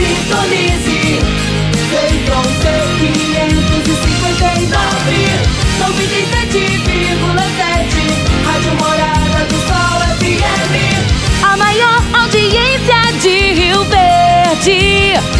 [0.00, 1.00] sintonize.
[1.90, 5.10] Feitron T559,
[5.80, 8.44] 97,7.
[8.46, 10.72] Rádio Morada do Sol FM.
[11.42, 15.39] A maior audiência de Rio Verde.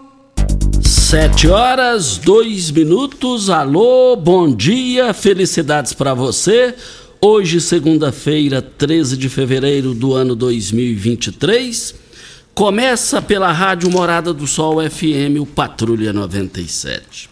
[1.11, 3.49] Sete horas, dois minutos.
[3.49, 6.73] Alô, bom dia, felicidades para você.
[7.19, 11.95] Hoje, segunda-feira, 13 de fevereiro do ano 2023.
[12.55, 17.29] Começa pela Rádio Morada do Sol FM, o Patrulha 97.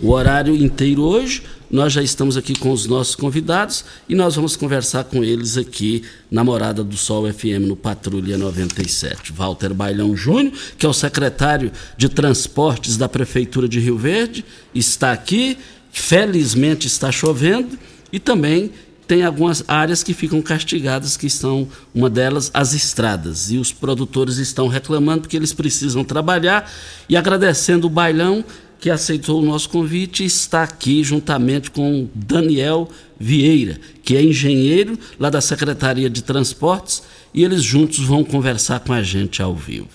[0.00, 4.56] O horário inteiro hoje, nós já estamos aqui com os nossos convidados e nós vamos
[4.56, 9.32] conversar com eles aqui na Morada do Sol FM, no Patrulha 97.
[9.32, 14.44] Walter Bailão Júnior, que é o secretário de Transportes da Prefeitura de Rio Verde,
[14.74, 15.56] está aqui.
[15.92, 17.78] Felizmente está chovendo
[18.12, 18.70] e também
[19.10, 23.50] tem algumas áreas que ficam castigadas, que são uma delas as estradas.
[23.50, 26.70] E os produtores estão reclamando porque eles precisam trabalhar
[27.08, 28.44] e agradecendo o Bailão
[28.80, 34.98] que aceitou o nosso convite e está aqui juntamente com Daniel Vieira, que é engenheiro
[35.18, 37.02] lá da Secretaria de Transportes,
[37.34, 39.88] e eles juntos vão conversar com a gente ao vivo.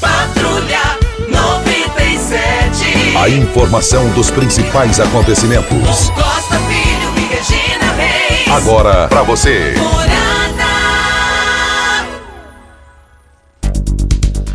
[0.00, 0.98] Patrulha
[1.28, 3.16] 97.
[3.16, 6.10] A informação dos principais acontecimentos.
[8.54, 9.74] Agora para você.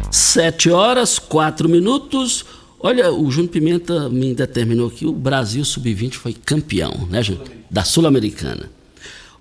[0.09, 2.45] Sete horas, quatro minutos.
[2.79, 7.49] Olha, o Júnior Pimenta me determinou que o Brasil Sub-20 foi campeão, né, Júnior?
[7.69, 8.71] Da Sul-Americana.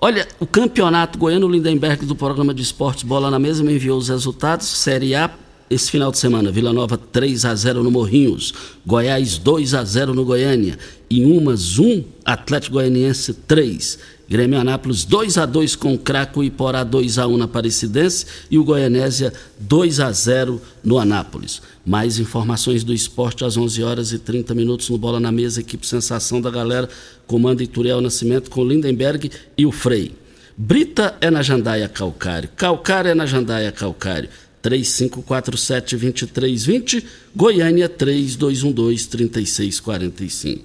[0.00, 4.08] Olha, o campeonato goiano Lindenberg do programa de esportes Bola na Mesa me enviou os
[4.08, 4.66] resultados.
[4.66, 5.31] Série A,
[5.70, 8.55] esse final de semana, Vila Nova 3 a 0 no Morrinhos,
[8.87, 10.79] Goiás 2 a 0 no Goiânia,
[11.11, 13.99] Inhumas 1, Atlético Goianiense 3,
[14.29, 18.26] Grêmio Anápolis 2 a 2 com Craco e Porá 2 a 1 na Aparecidense.
[18.50, 21.62] E o Goianésia 2 a 0 no Anápolis.
[21.85, 25.87] Mais informações do esporte às 11 horas e 30 minutos no Bola na Mesa, equipe
[25.87, 26.91] Sensação da Galera,
[27.26, 30.15] comando Ituriel Nascimento com Lindenberg e o Frei.
[30.55, 34.29] Brita é na Jandaia Calcário, Calcário é na Jandaia Calcário.
[34.62, 40.60] 3547-2320, Goiânia 3212-3645.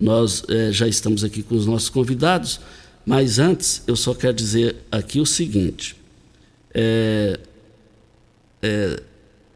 [0.00, 2.60] Nós eh, já estamos aqui com os nossos convidados,
[3.04, 5.96] mas antes eu só quero dizer aqui o seguinte:
[6.72, 7.38] é,
[8.62, 9.02] é,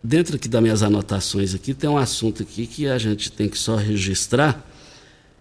[0.02, 3.58] dentro aqui das minhas anotações aqui tem um assunto aqui que a gente tem que
[3.58, 4.68] só registrar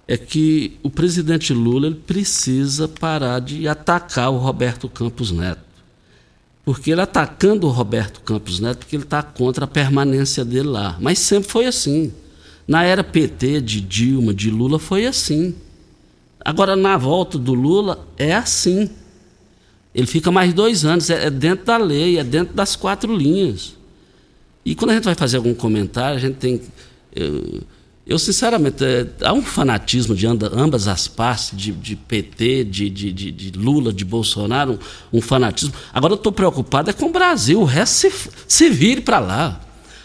[0.08, 5.71] é que o presidente Lula precisa parar de atacar o Roberto Campos Neto
[6.64, 10.98] porque ele atacando o Roberto Campos Neto, porque ele está contra a permanência dele lá.
[11.00, 12.14] Mas sempre foi assim.
[12.68, 15.56] Na era PT, de Dilma, de Lula, foi assim.
[16.44, 18.90] Agora, na volta do Lula, é assim.
[19.94, 23.76] Ele fica mais dois anos, é, é dentro da lei, é dentro das quatro linhas.
[24.64, 26.62] E quando a gente vai fazer algum comentário, a gente tem.
[27.14, 27.62] Eu,
[28.06, 33.12] eu, sinceramente, é, há um fanatismo de ambas as partes, de, de PT, de, de,
[33.12, 34.80] de, Lula, de Bolsonaro,
[35.14, 35.74] um, um fanatismo.
[35.94, 39.62] Agora eu estou preocupado é com o Brasil, o resto se, se vire para lá.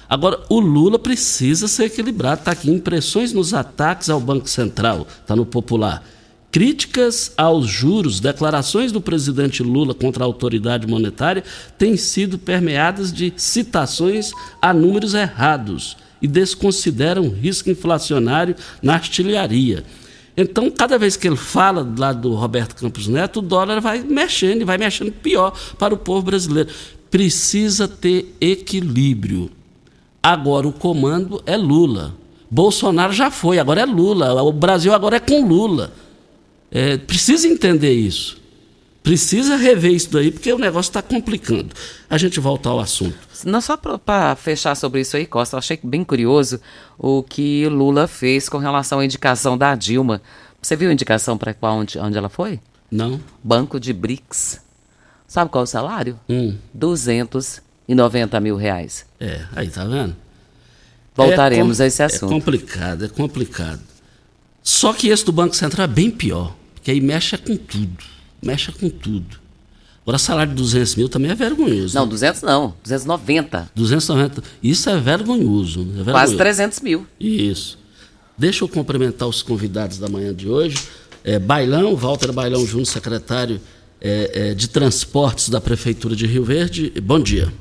[0.08, 2.40] Agora, o Lula precisa ser equilibrado.
[2.40, 6.06] Está aqui, impressões nos ataques ao Banco Central, está no popular.
[6.52, 11.42] Críticas aos juros, declarações do presidente Lula contra a autoridade monetária
[11.76, 14.30] têm sido permeadas de citações
[14.62, 19.84] a números errados e desconsideram risco inflacionário na artilharia.
[20.36, 24.60] Então, cada vez que ele fala lá do Roberto Campos Neto, o dólar vai mexendo
[24.60, 26.68] e vai mexendo pior para o povo brasileiro.
[27.10, 29.50] Precisa ter equilíbrio.
[30.22, 32.14] Agora o comando é Lula.
[32.50, 34.42] Bolsonaro já foi, agora é Lula.
[34.42, 35.92] O Brasil agora é com Lula.
[36.70, 38.36] É, precisa entender isso.
[39.06, 41.68] Precisa rever isso daí, porque o negócio está complicando.
[42.10, 43.16] A gente volta ao assunto.
[43.44, 46.60] Não só para fechar sobre isso aí, Costa, eu achei bem curioso
[46.98, 50.20] o que Lula fez com relação à indicação da Dilma.
[50.60, 52.58] Você viu a indicação para onde, onde ela foi?
[52.90, 53.20] Não.
[53.44, 54.60] Banco de BRICS.
[55.28, 56.18] Sabe qual é o salário?
[56.28, 56.56] Hum.
[56.74, 59.06] 290 mil reais.
[59.20, 60.16] É, aí tá vendo?
[61.14, 62.32] Voltaremos é a esse assunto.
[62.32, 63.82] É complicado, é complicado.
[64.64, 68.72] Só que esse do Banco Central é bem pior, porque aí mexe com tudo mexa
[68.72, 69.38] com tudo.
[70.02, 71.94] Agora, salário de 200 mil também é vergonhoso.
[71.96, 73.70] Não, 200 não, 290.
[73.74, 74.42] 290.
[74.62, 75.80] Isso é vergonhoso.
[75.80, 76.10] É vergonhoso.
[76.12, 77.06] Quase 300 mil.
[77.18, 77.76] Isso.
[78.38, 80.76] Deixa eu cumprimentar os convidados da manhã de hoje.
[81.24, 83.60] É, Bailão, Walter Bailão Júnior, secretário
[84.00, 86.92] é, é, de Transportes da Prefeitura de Rio Verde.
[87.02, 87.52] Bom dia.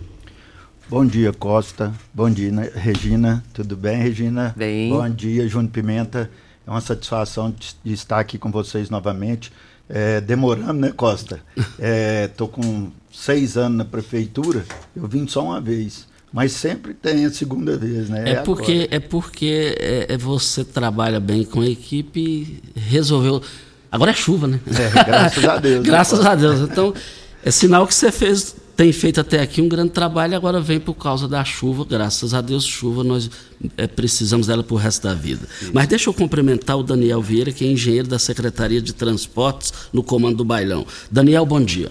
[0.88, 1.92] Bom dia, Costa.
[2.14, 3.44] Bom dia, Regina.
[3.54, 4.54] Tudo bem, Regina?
[4.56, 4.90] Bem.
[4.90, 6.30] Bom dia, Júnior Pimenta.
[6.68, 7.52] É uma satisfação
[7.84, 9.52] de estar aqui com vocês novamente.
[9.88, 11.40] É, demorando, né, Costa?
[11.56, 14.66] Estou é, com seis anos na prefeitura,
[14.96, 16.08] eu vim só uma vez.
[16.34, 18.24] Mas sempre tem a segunda vez, né?
[18.26, 23.42] É, é porque, é porque é, é, você trabalha bem com a equipe e resolveu.
[23.90, 24.60] Agora é chuva, né?
[24.68, 25.78] É, graças a Deus.
[25.78, 26.60] Né, graças né, a Deus.
[26.60, 26.94] Então,
[27.42, 30.96] é sinal que você fez tem feito até aqui um grande trabalho agora vem por
[30.96, 31.86] causa da chuva.
[31.86, 33.30] Graças a Deus, chuva, nós
[33.78, 35.48] é, precisamos dela para o resto da vida.
[35.48, 35.72] Sim.
[35.74, 40.04] Mas deixa eu cumprimentar o Daniel Vieira, que é engenheiro da Secretaria de Transportes no
[40.04, 40.86] comando do Bailão.
[41.10, 41.90] Daniel, bom dia.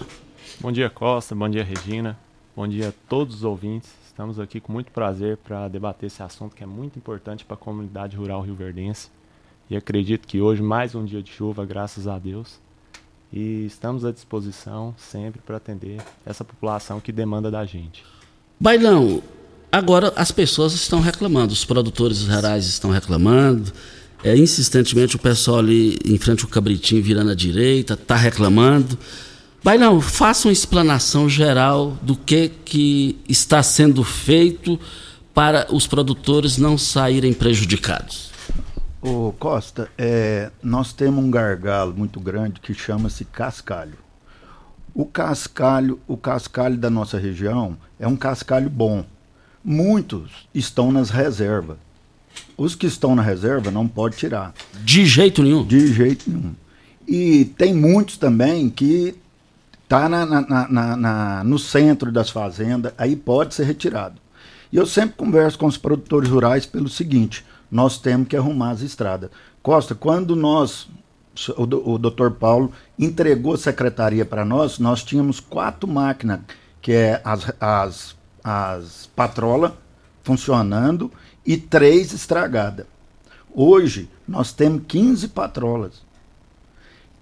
[0.59, 1.33] Bom dia, Costa.
[1.33, 2.17] Bom dia, Regina.
[2.55, 3.89] Bom dia a todos os ouvintes.
[4.07, 7.57] Estamos aqui com muito prazer para debater esse assunto que é muito importante para a
[7.57, 9.09] comunidade rural rio-verdense.
[9.69, 12.63] E acredito que hoje, mais um dia de chuva, graças a Deus
[13.31, 18.03] e estamos à disposição sempre para atender essa população que demanda da gente.
[18.59, 19.21] Bailão,
[19.71, 23.71] agora as pessoas estão reclamando, os produtores rurais estão reclamando,
[24.23, 28.97] é, insistentemente o pessoal ali em frente ao Cabritinho virando à direita está reclamando.
[29.63, 34.79] Bailão, faça uma explanação geral do que, que está sendo feito
[35.33, 38.34] para os produtores não saírem prejudicados.
[39.07, 43.99] Ô Costa, é, nós temos um gargalo muito grande que chama-se cascalho.
[44.95, 49.05] O cascalho, o cascalho da nossa região é um cascalho bom.
[49.63, 51.77] Muitos estão nas reservas.
[52.57, 54.55] Os que estão na reserva não pode tirar.
[54.83, 55.63] De jeito nenhum?
[55.63, 56.55] De jeito nenhum.
[57.07, 59.13] E tem muitos também que
[59.87, 64.19] tá na, na, na, na, no centro das fazendas, aí pode ser retirado.
[64.73, 67.45] E eu sempre converso com os produtores rurais pelo seguinte:
[67.75, 69.29] nós temos que arrumar as estradas.
[69.61, 70.87] Costa, quando nós,
[71.57, 76.39] o, doutor Paulo, entregou a secretaria para nós, nós tínhamos quatro máquinas,
[76.81, 78.15] que é as, as
[78.45, 79.71] as patrolas
[80.23, 81.11] funcionando
[81.43, 82.85] e três estragadas.
[83.51, 86.05] Hoje nós temos 15 patrolas.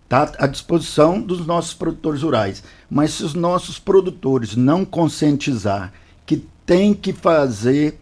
[0.04, 2.62] Está à disposição dos nossos produtores rurais.
[2.90, 5.94] Mas se os nossos produtores não conscientizar
[6.26, 7.98] que tem que fazer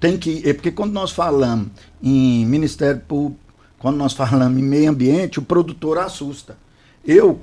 [0.00, 0.48] tem que.
[0.48, 1.68] É porque quando nós falamos
[2.02, 3.40] em Ministério Público,
[3.78, 6.56] quando nós falamos em meio ambiente, o produtor assusta.
[7.04, 7.40] Eu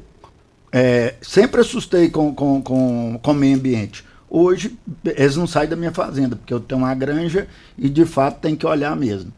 [0.71, 4.05] é, sempre assustei com, com, com, com meio ambiente.
[4.29, 7.47] Hoje, eles não saem da minha fazenda, porque eu tenho uma granja
[7.77, 9.33] e de fato tem que olhar mesmo.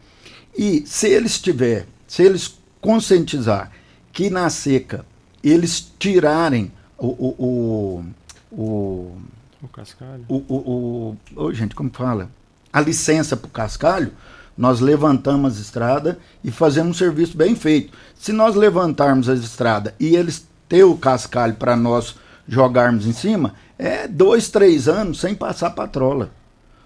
[0.57, 3.71] E se eles tiver, se eles conscientizar
[4.11, 5.05] que na seca
[5.43, 7.07] eles tirarem o.
[7.07, 8.03] o,
[8.51, 9.17] o, o
[9.63, 10.25] O cascalho.
[10.27, 12.29] o, o, o, ô, gente, como fala?
[12.73, 14.11] A licença para o cascalho,
[14.57, 17.93] nós levantamos as estradas e fazemos um serviço bem feito.
[18.15, 22.15] Se nós levantarmos as estradas e eles ter o cascalho para nós
[22.47, 26.31] jogarmos em cima, é dois, três anos sem passar patrola.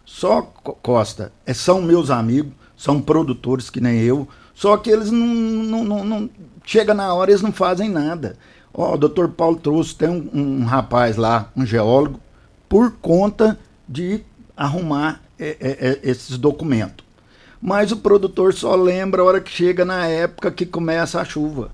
[0.06, 5.10] Só Co- Costa, é, são meus amigos, são produtores que nem eu, só que eles
[5.12, 6.30] não, não, não, não-
[6.66, 8.36] chega na hora eles não fazem nada.
[8.74, 10.30] Ó, o doutor Paulo trouxe, tem um,
[10.62, 12.20] um rapaz lá, um geólogo,
[12.68, 14.22] por conta de
[14.56, 17.06] arrumar é, é, é, esses documentos.
[17.62, 21.72] Mas o produtor só lembra a hora que chega na época que começa a chuva.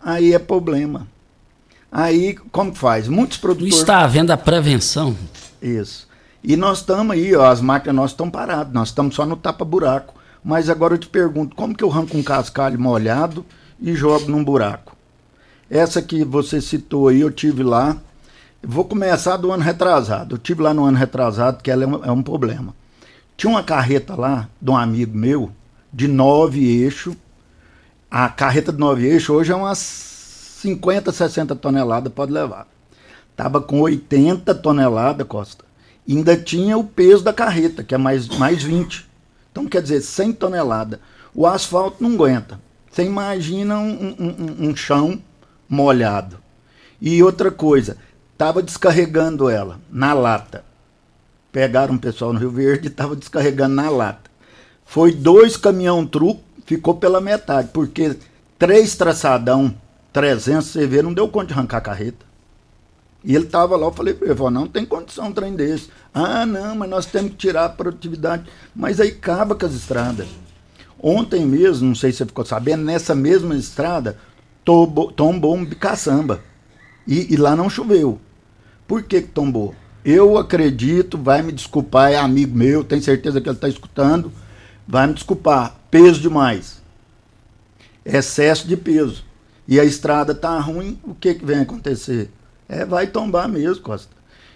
[0.00, 1.06] Aí é problema.
[1.90, 3.08] Aí, como faz?
[3.08, 3.74] Muitos Não produtores.
[3.76, 5.16] está havendo a prevenção.
[5.60, 6.08] Isso.
[6.42, 10.14] E nós estamos aí, ó, as máquinas nossas estão paradas, nós estamos só no tapa-buraco.
[10.42, 13.44] Mas agora eu te pergunto, como que eu arranco um cascalho molhado
[13.78, 14.96] e jogo num buraco?
[15.68, 17.98] Essa que você citou aí, eu tive lá.
[18.62, 20.34] Vou começar do ano retrasado.
[20.34, 22.74] Eu tive lá no ano retrasado, que ela é um, é um problema.
[23.36, 25.50] Tinha uma carreta lá, de um amigo meu,
[25.92, 27.16] de nove eixos.
[28.10, 32.66] A carreta de nove eixos hoje é umas 50, 60 toneladas, pode levar.
[33.34, 35.64] Tava com 80 toneladas, Costa.
[36.06, 39.08] Ainda tinha o peso da carreta, que é mais, mais 20.
[39.50, 41.00] Então, quer dizer, 100 toneladas.
[41.34, 42.60] O asfalto não aguenta.
[42.90, 45.18] Você imagina um- um- um chão
[45.68, 46.38] molhado.
[47.00, 47.96] E outra coisa,
[48.40, 50.64] tava descarregando ela na lata.
[51.52, 54.30] Pegaram um pessoal no Rio Verde e tava descarregando na lata.
[54.82, 58.16] Foi dois caminhão truco, ficou pela metade, porque
[58.58, 59.74] três traçadão
[60.14, 62.24] 300 CV não deu conta de arrancar a carreta.
[63.22, 65.90] E ele estava lá, eu falei para ele, falou, não tem condição um trem desse.
[66.14, 68.44] Ah, não, mas nós temos que tirar a produtividade.
[68.74, 70.28] Mas aí acaba com as estradas.
[70.98, 74.16] Ontem mesmo, não sei se você ficou sabendo, nessa mesma estrada
[74.64, 76.40] tombou, tombou um bicaçamba.
[77.06, 78.18] E, e lá não choveu.
[78.90, 79.72] Por que, que tombou?
[80.04, 84.32] Eu acredito, vai me desculpar, é amigo meu, tenho certeza que ele está escutando.
[84.84, 86.82] Vai me desculpar, peso demais.
[88.04, 89.24] Excesso de peso.
[89.68, 92.32] E a estrada tá ruim, o que, que vem acontecer?
[92.68, 94.10] É, vai tombar mesmo, Costa.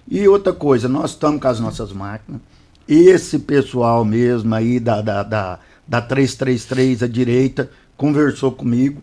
[0.08, 2.40] E outra coisa, nós estamos com as nossas máquinas.
[2.88, 9.00] Esse pessoal mesmo aí da, da, da, da 333 à direita conversou comigo.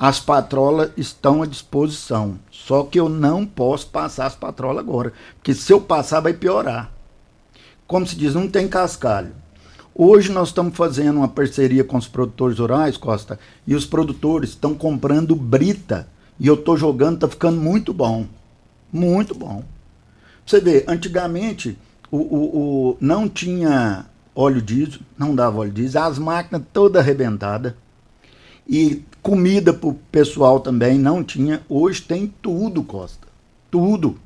[0.00, 2.38] As patrolas estão à disposição.
[2.50, 5.12] Só que eu não posso passar as patrolas agora.
[5.36, 6.90] Porque se eu passar, vai piorar.
[7.86, 9.32] Como se diz, não tem cascalho.
[9.94, 14.74] Hoje nós estamos fazendo uma parceria com os produtores rurais, Costa, e os produtores estão
[14.74, 16.08] comprando brita.
[16.38, 18.26] E eu estou jogando, está ficando muito bom.
[18.90, 19.62] Muito bom.
[20.46, 21.76] Você vê, antigamente
[22.10, 27.74] o, o, o- não tinha óleo diesel, não dava óleo diesel, as máquinas todas arrebentadas.
[28.66, 31.62] E comida para o pessoal também não tinha.
[31.68, 33.26] Hoje tem tudo, Costa.
[33.70, 34.18] Tudo.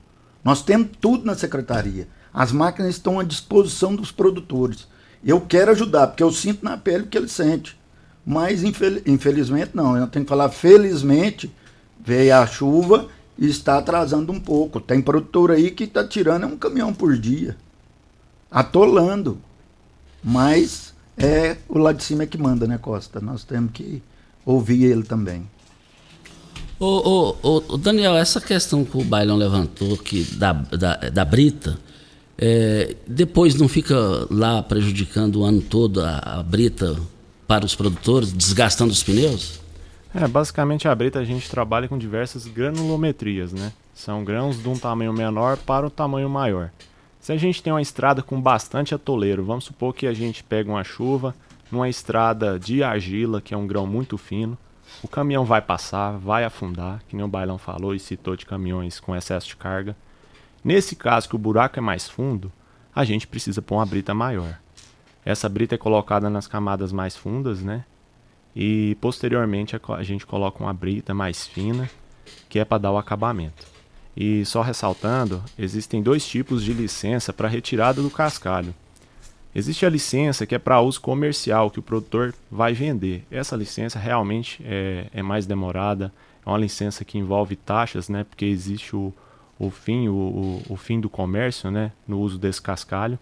[0.43, 2.09] Nós temos tudo na secretaria.
[2.33, 4.87] As máquinas estão à disposição dos produtores.
[5.25, 7.79] Eu quero ajudar, porque eu sinto na pele o que ele sente.
[8.27, 9.97] Mas infel- infelizmente não.
[9.97, 11.53] Eu tenho que falar, felizmente,
[12.05, 13.09] veio a chuva
[13.39, 14.81] e está atrasando um pouco.
[14.81, 17.57] Tem produtor aí que está tirando um caminhão por dia.
[18.51, 19.39] Atolando.
[20.23, 23.21] Mas é o lá de cima é que manda, né, Costa?
[23.21, 24.03] Nós temos que
[24.45, 25.49] ouvir ele também.
[26.79, 31.25] Ô, ô, ô, ô, Daniel, essa questão que o Bailão levantou que da, da, da
[31.25, 31.79] brita,
[32.37, 33.97] é, depois não fica
[34.31, 36.97] lá prejudicando o ano todo a, a brita
[37.47, 39.61] para os produtores, desgastando os pneus?
[40.15, 43.73] É, basicamente a brita a gente trabalha com diversas granulometrias, né?
[43.95, 46.71] São grãos de um tamanho menor para um tamanho maior.
[47.21, 50.71] Se a gente tem uma estrada com bastante atoleiro, vamos supor que a gente pega
[50.71, 51.35] uma chuva
[51.75, 54.57] numa estrada de argila, que é um grão muito fino,
[55.03, 59.01] o caminhão vai passar, vai afundar, que nem o Bailão falou e citou de caminhões
[59.01, 59.97] com excesso de carga.
[60.63, 62.51] Nesse caso que o buraco é mais fundo,
[62.95, 64.59] a gente precisa pôr uma brita maior.
[65.25, 67.85] Essa brita é colocada nas camadas mais fundas, né?
[68.55, 71.91] E posteriormente a co- a gente coloca uma brita mais fina,
[72.49, 73.67] que é para dar o acabamento.
[74.17, 78.73] E só ressaltando, existem dois tipos de licença para retirada do cascalho.
[79.55, 83.25] Existe a licença que é para uso comercial, que o produtor vai vender.
[83.31, 86.13] Essa licença realmente é, é, mais demorada,
[86.45, 89.13] é uma licença que envolve taxas, né, porque existe o,
[89.59, 93.17] o fim, o, o, fim do comércio né, no uso desse cascalho.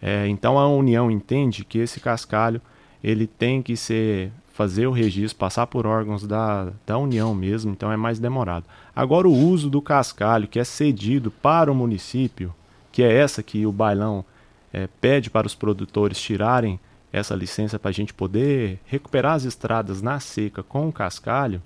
[0.00, 2.60] É, então a União entende que esse cascalho
[3.04, 7.90] ele tem que ser fazer o registro, passar por órgãos da, da União mesmo, então
[7.90, 8.64] é mais demorado.
[8.94, 12.54] Agora o uso do cascalho que é cedido para o município,
[12.90, 14.24] que é essa que o bailão
[14.72, 16.80] é, pede para os produtores tirarem
[17.12, 21.62] essa licença para a gente poder recuperar as estradas na seca com o cascalho,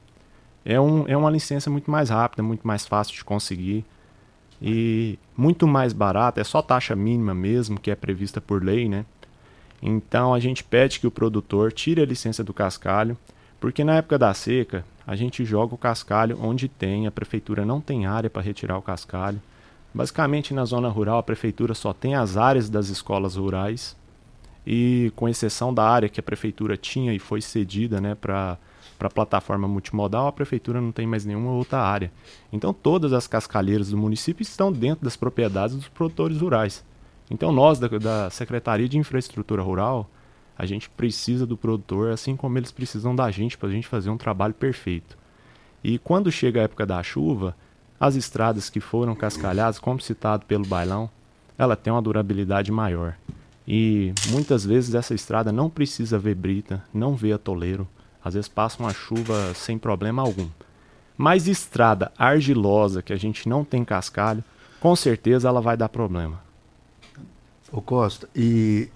[0.64, 3.84] é, um, é uma licença muito mais rápida, muito mais fácil de conseguir
[4.60, 9.04] e muito mais barata, é só taxa mínima mesmo, que é prevista por lei, né?
[9.80, 13.16] Então a gente pede que o produtor tire a licença do cascalho,
[13.60, 17.80] porque na época da seca a gente joga o cascalho onde tem, a prefeitura não
[17.80, 19.40] tem área para retirar o cascalho.
[19.96, 23.96] Basicamente na zona rural a prefeitura só tem as áreas das escolas rurais
[24.66, 28.58] e com exceção da área que a prefeitura tinha e foi cedida né, para
[29.00, 32.12] a plataforma multimodal, a prefeitura não tem mais nenhuma outra área.
[32.52, 36.84] Então todas as cascalheiras do município estão dentro das propriedades dos produtores rurais.
[37.30, 40.10] Então nós da, da Secretaria de Infraestrutura Rural,
[40.58, 44.10] a gente precisa do produtor, assim como eles precisam da gente para a gente fazer
[44.10, 45.16] um trabalho perfeito.
[45.82, 47.56] E quando chega a época da chuva,
[47.98, 51.08] as estradas que foram cascalhadas, como citado pelo bailão,
[51.58, 53.16] ela tem uma durabilidade maior.
[53.66, 57.88] E muitas vezes essa estrada não precisa ver brita, não vê atoleiro,
[58.22, 60.48] às vezes passa uma chuva sem problema algum.
[61.16, 64.44] Mas estrada argilosa, que a gente não tem cascalho,
[64.78, 66.40] com certeza ela vai dar problema.
[67.72, 68.88] Ô Costa, e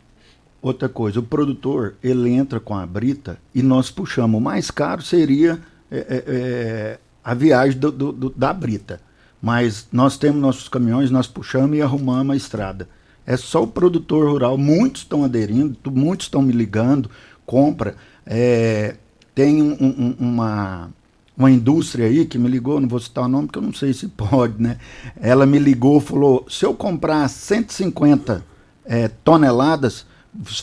[0.61, 4.39] outra coisa, o produtor, ele entra com a brita e nós puxamos.
[4.39, 9.01] O mais caro seria é, é, é a viagem do, do, do, da brita.
[9.41, 12.89] Mas nós temos nossos caminhões, nós puxamos e arrumamos a estrada.
[13.27, 17.11] É só o produtor rural, muitos estão aderindo, muitos estão me ligando,
[17.47, 17.97] compra.
[18.27, 18.97] É,
[19.35, 20.91] tem um, um, uma,
[21.37, 23.93] uma indústria aí que me ligou, não vou citar o nome porque eu não sei
[23.93, 24.79] se pode, né?
[25.21, 28.45] Ela me ligou falou: se eu comprar 150
[28.85, 30.07] é, toneladas,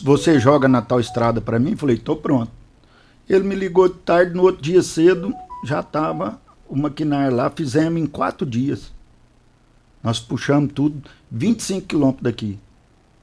[0.02, 1.74] você joga na tal estrada para mim?
[1.74, 2.52] Falei: tô pronto.
[3.28, 5.34] Ele me ligou de tarde, no outro dia cedo,
[5.64, 8.92] já estava o maquinário lá, fizemos em quatro dias.
[10.02, 12.58] Nós puxamos tudo, 25 quilômetros daqui.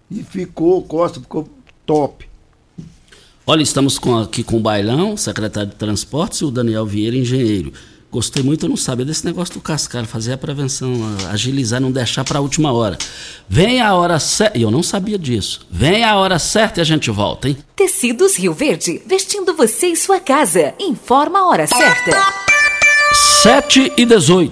[0.09, 1.47] E ficou, Costa, ficou
[1.85, 2.27] top.
[3.47, 7.71] Olha, estamos com, aqui com o Bailão, secretário de Transportes, e o Daniel Vieira, engenheiro.
[8.11, 10.93] Gostei muito, eu não sabia desse negócio do cascalho, fazer a prevenção,
[11.29, 12.97] agilizar, não deixar para a última hora.
[13.47, 15.67] Vem a hora certa, e eu não sabia disso.
[15.69, 17.57] Vem a hora certa e a gente volta, hein?
[17.75, 20.73] Tecidos Rio Verde, vestindo você e sua casa.
[20.79, 22.54] Informa a hora certa.
[23.45, 24.51] 7 e 18.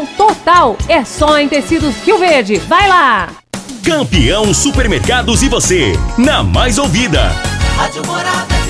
[0.05, 0.77] total.
[0.87, 2.57] É só em tecidos Rio Verde.
[2.57, 3.29] Vai lá!
[3.83, 7.31] Campeão Supermercados e você, na mais ouvida.
[7.75, 8.60] Rádio Morada.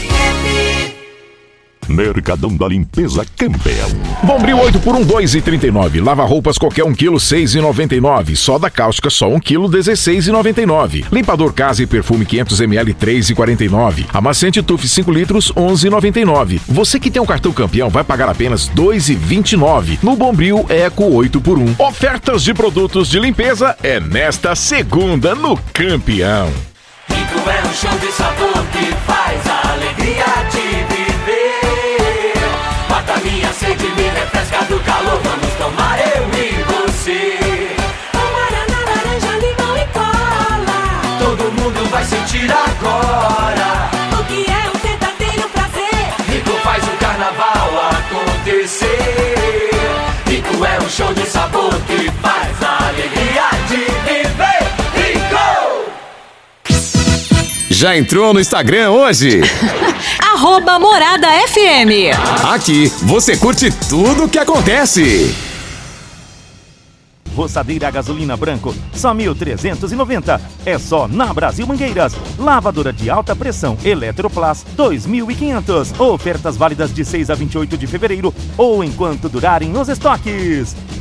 [1.91, 3.89] Mercadão da Limpeza Campeão.
[4.23, 6.03] Bombril 8 por 1, 2,39.
[6.03, 8.35] Lava roupas qualquer 1 kg, 6,99.
[8.35, 11.05] Soda cáustica só 1 kg, 16,99.
[11.11, 14.05] Limpador casa e perfume 500 ml, 3,49.
[14.13, 16.59] Amaciante Tuf 5 litros, 11,99.
[16.67, 19.99] Você que tem um cartão campeão vai pagar apenas 2,29.
[20.01, 21.75] No Bombril Eco 8 por 1.
[21.79, 26.51] Ofertas de produtos de limpeza é nesta segunda no Campeão.
[27.07, 30.40] Rico é um show de sabor que faz a alegria
[34.31, 35.19] refresca do calor.
[35.23, 37.37] Vamos tomar eu e você.
[38.13, 40.79] Amarana, laranja, limão e cola.
[41.19, 43.89] Todo mundo vai sentir agora.
[44.19, 46.13] O que é um verdadeiro prazer?
[46.29, 49.69] Rico faz o carnaval acontecer.
[50.27, 54.63] Rico é um show de sabor que faz a alegria de viver.
[54.95, 55.91] Rico!
[57.69, 59.41] Já entrou no Instagram hoje?
[60.41, 62.09] Arroba Morada FM.
[62.51, 65.35] Aqui você curte tudo o que acontece.
[67.35, 70.41] Roçadeira a gasolina branco, só 1.390.
[70.65, 72.15] É só na Brasil Mangueiras.
[72.39, 75.99] Lavadora de alta pressão Eletroplas, 2.500.
[75.99, 80.75] Ofertas válidas de 6 a 28 de fevereiro ou enquanto durarem os estoques.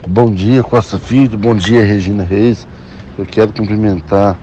[0.08, 1.38] Bom dia, Costa Filho.
[1.38, 2.66] Bom dia, Regina Reis.
[3.16, 4.36] Eu quero cumprimentar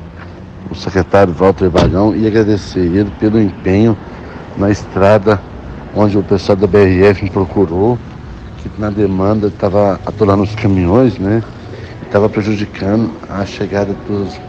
[0.72, 3.98] o secretário Walter Vagão e agradecer ele pelo empenho
[4.56, 5.42] na estrada
[5.94, 8.00] onde o pessoal da BRF me procurou,
[8.60, 11.44] que na demanda estava atolando os caminhões, né?
[12.08, 14.40] Estava prejudicando a chegada dos,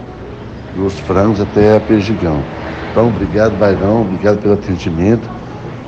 [0.77, 2.41] dos frangos até a Perdigão.
[2.91, 5.29] Então, obrigado, Vagão, obrigado pelo atendimento.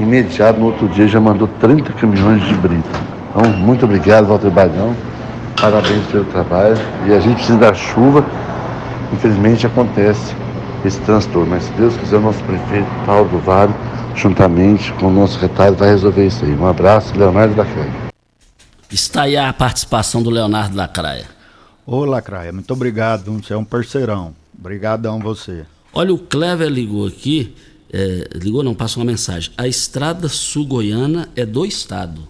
[0.01, 2.89] Imediato, no outro dia, já mandou 30 caminhões de brita.
[3.31, 4.97] Então, muito obrigado, Walter Bagão.
[5.61, 6.77] Parabéns pelo trabalho.
[7.07, 8.25] E a gente precisa da chuva.
[9.13, 10.35] Infelizmente acontece
[10.85, 11.51] esse transtorno.
[11.51, 13.73] Mas se Deus quiser, o nosso prefeito Paulo do Vale,
[14.17, 16.53] juntamente com o nosso secretário, vai resolver isso aí.
[16.53, 17.93] Um abraço, Leonardo da Craia.
[18.91, 21.40] Está aí a participação do Leonardo da Craia.
[21.93, 23.33] Ô, Lacraia, muito obrigado.
[23.33, 24.33] Você é um parceirão.
[24.57, 25.67] Obrigadão você.
[25.93, 27.53] Olha, o Clever ligou aqui,
[27.93, 29.53] é, ligou não, passou uma mensagem.
[29.59, 32.29] A estrada sul-goiana é do estado.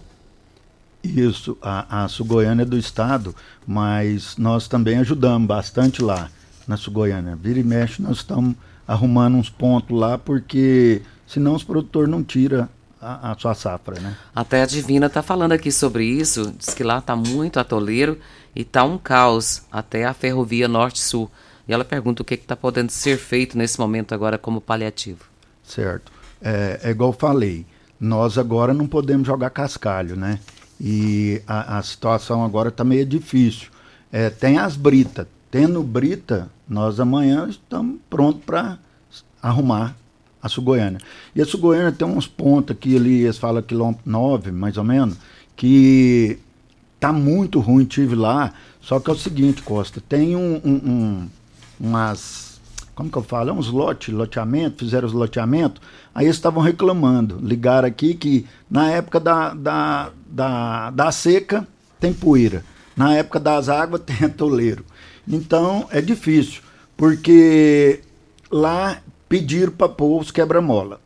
[1.03, 6.31] Isso, a, a Sul-Goiânia é do estado, mas nós também ajudamos bastante lá
[6.67, 7.35] na Sul-Goiânia.
[7.35, 8.55] Vira e mexe, nós estamos
[8.87, 12.67] arrumando uns pontos lá, porque senão os produtores não tiram
[12.99, 14.15] a, a sua safra, né?
[14.33, 18.17] Até a Divina está falando aqui sobre isso, diz que lá está muito atoleiro
[18.55, 21.29] e está um caos até a ferrovia norte-sul.
[21.67, 25.25] E ela pergunta o que está podendo ser feito nesse momento agora como paliativo.
[25.63, 26.11] Certo.
[26.41, 27.65] É, é igual falei,
[27.99, 30.39] nós agora não podemos jogar cascalho, né?
[30.79, 33.69] E a, a situação agora está meio difícil.
[34.11, 35.27] É, tem as britas.
[35.51, 38.79] Tendo brita, nós amanhã estamos prontos para
[39.41, 39.95] arrumar
[40.41, 40.99] a Sul-Goiânia.
[41.35, 45.17] E a Sul-Goiânia tem uns pontos aqui ali, eles falam quilômetro 9, mais ou menos,
[45.55, 46.39] que
[47.01, 48.53] tá muito ruim, tive lá.
[48.79, 51.29] Só que é o seguinte, Costa, tem um, um, um
[51.79, 52.61] umas.
[52.93, 53.49] Como que eu falo?
[53.49, 55.81] É uns lote, loteamento, fizeram os loteamentos,
[56.13, 57.39] aí eles estavam reclamando.
[57.41, 61.67] Ligaram aqui que na época da, da, da, da seca
[61.99, 62.63] tem poeira.
[62.95, 64.85] Na época das águas tem atoleiro.
[65.27, 66.61] Então é difícil,
[66.95, 68.01] porque
[68.51, 70.99] lá pediram para pôr os quebra-mola.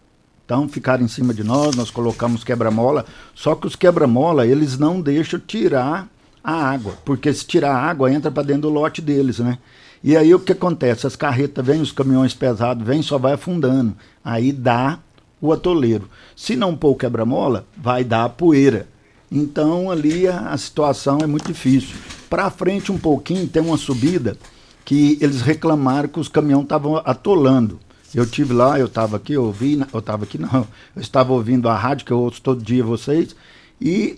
[0.46, 5.02] Então ficaram em cima de nós, nós colocamos quebra-mola, só que os quebra-mola eles não
[5.02, 6.08] deixam tirar
[6.44, 9.58] a água, porque se tirar a água entra para dentro do lote deles, né?
[10.04, 11.08] E aí o que acontece?
[11.08, 13.96] As carretas vêm, os caminhões pesados vêm, só vai afundando.
[14.24, 15.00] Aí dá
[15.42, 16.08] o atoleiro.
[16.36, 18.88] Se não pôr o quebra-mola, vai dar a poeira.
[19.32, 21.96] Então ali a, a situação é muito difícil.
[22.30, 24.38] Para frente um pouquinho tem uma subida
[24.86, 27.80] que eles reclamaram que os caminhões estavam atolando.
[28.16, 31.68] Eu tive lá, eu estava aqui, eu ouvi, eu estava aqui não, eu estava ouvindo
[31.68, 33.36] a rádio que eu ouço todo dia vocês
[33.80, 34.18] e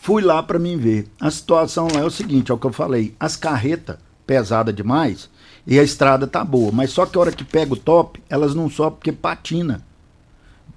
[0.00, 1.06] fui lá para mim ver.
[1.20, 5.28] A situação lá é o seguinte, é o que eu falei, as carretas pesada demais
[5.66, 8.54] e a estrada tá boa, mas só que a hora que pega o top, elas
[8.54, 9.84] não sobem porque patina.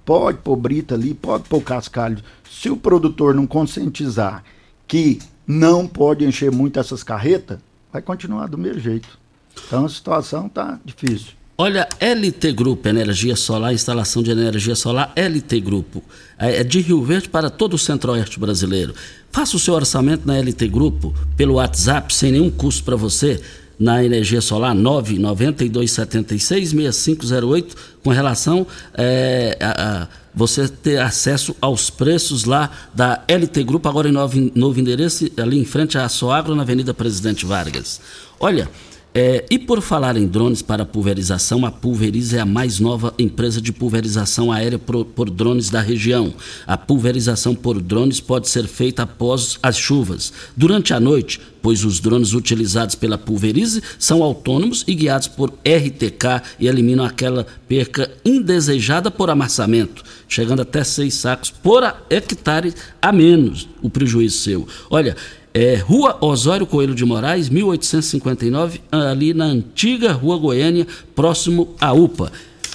[0.04, 2.22] Pode pôr brita ali, pode pôr cascalho.
[2.50, 4.44] Se o produtor não conscientizar
[4.86, 7.58] que não pode encher muito essas carretas,
[7.90, 9.18] vai continuar do mesmo jeito.
[9.66, 11.37] Então a situação tá difícil.
[11.60, 16.04] Olha, LT Grupo, energia solar, instalação de energia solar, LT Grupo.
[16.38, 18.94] É de Rio Verde para todo o centro-oeste brasileiro.
[19.32, 23.40] Faça o seu orçamento na LT Grupo pelo WhatsApp, sem nenhum custo para você,
[23.76, 32.70] na energia solar 992766508, com relação é, a, a, você ter acesso aos preços lá
[32.94, 36.94] da LT Grupo, agora em novo, novo endereço, ali em frente à Soagro, na Avenida
[36.94, 38.00] Presidente Vargas.
[38.38, 38.70] Olha,
[39.14, 43.60] é, e por falar em drones para pulverização, a Pulverize é a mais nova empresa
[43.60, 46.34] de pulverização aérea por, por, drones da região.
[46.66, 52.00] A pulverização por drones pode ser feita após as chuvas, durante a noite, pois os
[52.00, 59.10] drones utilizados pela Pulverize são autônomos e guiados por RTK e eliminam aquela perca indesejada
[59.10, 64.68] por amassamento, chegando até seis sacos por hectare a menos o prejuízo seu.
[64.90, 65.16] Olha,
[65.52, 72.30] é, Rua Osório Coelho de Moraes, 1859, ali na antiga Rua Goiânia, próximo à UPA.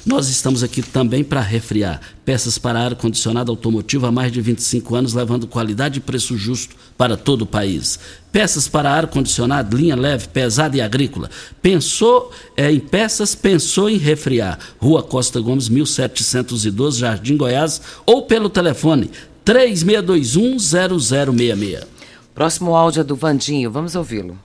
[0.05, 5.13] Nós estamos aqui também para refriar peças para ar-condicionado automotivo há mais de 25 anos,
[5.13, 7.97] levando qualidade e preço justo para todo o país.
[8.29, 11.29] Peças para ar-condicionado, linha leve, pesada e agrícola.
[11.61, 14.59] Pensou é, em peças, pensou em refriar.
[14.77, 19.09] Rua Costa Gomes, 1712, Jardim Goiás, ou pelo telefone
[19.45, 21.92] 3621 0066.
[22.33, 24.35] Próximo áudio é do Vandinho, vamos ouvi-lo.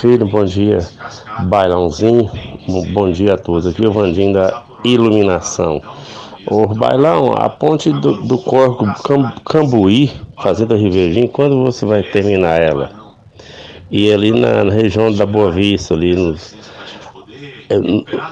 [0.00, 0.78] Filho, bom dia.
[1.44, 2.30] Bailãozinho,
[2.92, 3.66] bom dia a todos.
[3.66, 5.82] Aqui é o Vandinho da Iluminação.
[6.46, 8.86] O Bailão, a ponte do, do Corco
[9.44, 12.92] Cambuí, Fazenda Riverdinho, quando você vai terminar ela?
[13.90, 16.36] E ali na, na região da Boa Vista, ali no,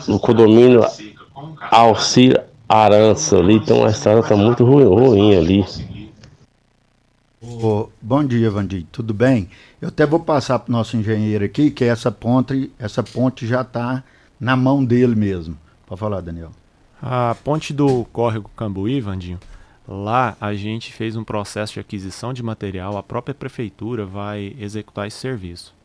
[0.07, 0.87] no condomínio
[1.71, 5.65] Alcir Arança ali, então a estrada está muito ruim, ruim ali.
[7.41, 8.85] Oh, bom dia, Vandir.
[8.93, 9.49] Tudo bem?
[9.81, 13.63] Eu até vou passar para o nosso engenheiro aqui que essa ponte, essa ponte já
[13.63, 14.05] está
[14.39, 15.57] na mão dele mesmo.
[15.87, 16.51] Pode falar, Daniel.
[17.01, 19.41] A ponte do córrego Cambuí, Vandinho,
[19.87, 25.07] lá a gente fez um processo de aquisição de material, a própria prefeitura vai executar
[25.07, 25.78] esse serviço.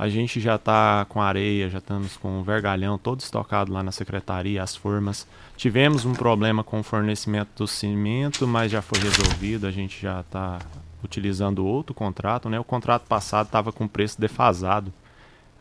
[0.00, 3.92] A gente já está com areia, já estamos com o vergalhão todo estocado lá na
[3.92, 5.26] secretaria, as formas.
[5.58, 9.66] Tivemos um problema com o fornecimento do cimento, mas já foi resolvido.
[9.66, 10.58] A gente já está
[11.04, 12.48] utilizando outro contrato.
[12.48, 12.58] Né?
[12.58, 14.90] O contrato passado estava com preço defasado.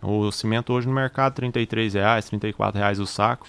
[0.01, 3.45] O cimento hoje no mercado R$ 33,00, R$ 34,00 o saco.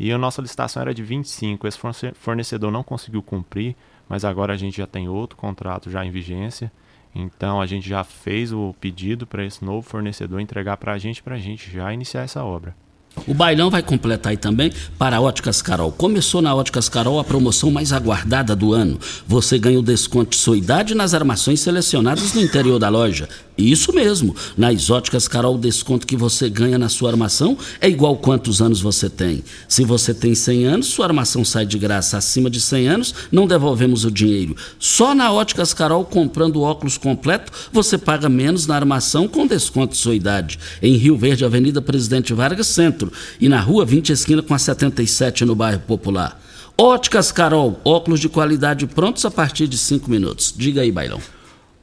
[0.00, 1.64] E a nossa licitação era de 25.
[1.68, 1.78] Esse
[2.14, 3.76] fornecedor não conseguiu cumprir,
[4.08, 6.72] mas agora a gente já tem outro contrato já em vigência.
[7.14, 11.22] Então a gente já fez o pedido para esse novo fornecedor entregar para a gente,
[11.22, 12.74] para a gente já iniciar essa obra.
[13.26, 15.90] O bailão vai completar aí também para a Óticas Carol.
[15.90, 18.98] Começou na Óticas Carol a promoção mais aguardada do ano.
[19.26, 23.28] Você ganha o desconto de sua idade nas armações selecionadas no interior da loja.
[23.56, 24.34] Isso mesmo.
[24.56, 28.80] Nas óticas Carol, o desconto que você ganha na sua armação é igual quantos anos
[28.80, 29.44] você tem.
[29.68, 32.18] Se você tem 100 anos, sua armação sai de graça.
[32.18, 34.56] Acima de 100 anos, não devolvemos o dinheiro.
[34.78, 39.98] Só na Óticas Carol, comprando óculos completo, você paga menos na armação com desconto de
[39.98, 40.58] sua idade.
[40.82, 43.03] Em Rio Verde, Avenida Presidente Vargas Centro.
[43.40, 46.40] E na Rua 20 Esquina com a 77 no bairro Popular.
[46.76, 50.52] Óticas Carol, óculos de qualidade prontos a partir de 5 minutos.
[50.56, 51.20] Diga aí, Bailão.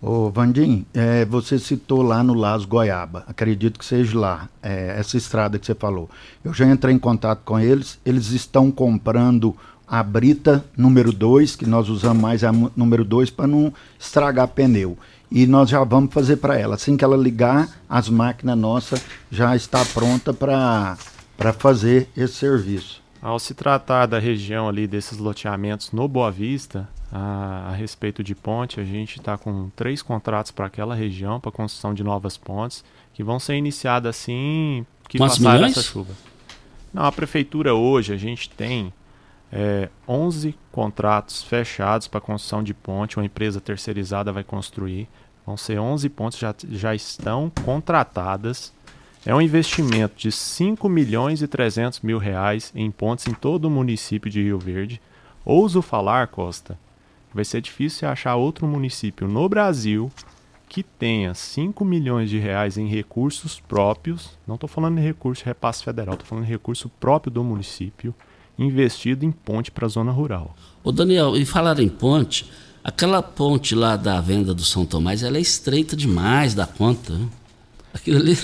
[0.01, 5.15] Ô, Vandim, é, você citou lá no Las Goiaba, acredito que seja lá, é, essa
[5.15, 6.09] estrada que você falou.
[6.43, 9.55] Eu já entrei em contato com eles, eles estão comprando
[9.87, 14.97] a brita número 2, que nós usamos mais a número 2 para não estragar pneu.
[15.31, 16.75] E nós já vamos fazer para ela.
[16.75, 20.97] Assim que ela ligar, as máquinas nossas já está pronta para
[21.57, 23.01] fazer esse serviço.
[23.21, 28.33] Ao se tratar da região ali desses loteamentos no Boa Vista, a, a respeito de
[28.33, 32.83] ponte, a gente está com três contratos para aquela região, para construção de novas pontes,
[33.13, 35.77] que vão ser iniciadas assim que Quantos passar milhões?
[35.77, 36.13] essa chuva.
[36.93, 38.91] Não, a prefeitura hoje, a gente tem
[39.51, 45.09] é, 11 contratos fechados para construção de ponte, uma empresa terceirizada vai construir.
[45.45, 48.71] Vão ser 11 pontes, já, já estão contratadas.
[49.25, 53.71] É um investimento de 5 milhões e 300 mil reais em pontes em todo o
[53.71, 55.01] município de Rio Verde.
[55.43, 56.77] Ouso falar, Costa,
[57.33, 60.11] vai ser difícil achar outro município no Brasil
[60.69, 65.45] que tenha 5 milhões de reais em recursos próprios, não estou falando em recurso de
[65.47, 68.15] repasse federal, estou falando em recurso próprio do município,
[68.63, 70.55] investido em ponte para a zona rural.
[70.83, 72.49] Ô Daniel, e falar em ponte,
[72.83, 77.19] aquela ponte lá da venda do São Tomás, ela é estreita demais da conta.
[77.93, 78.37] Aquilo ali,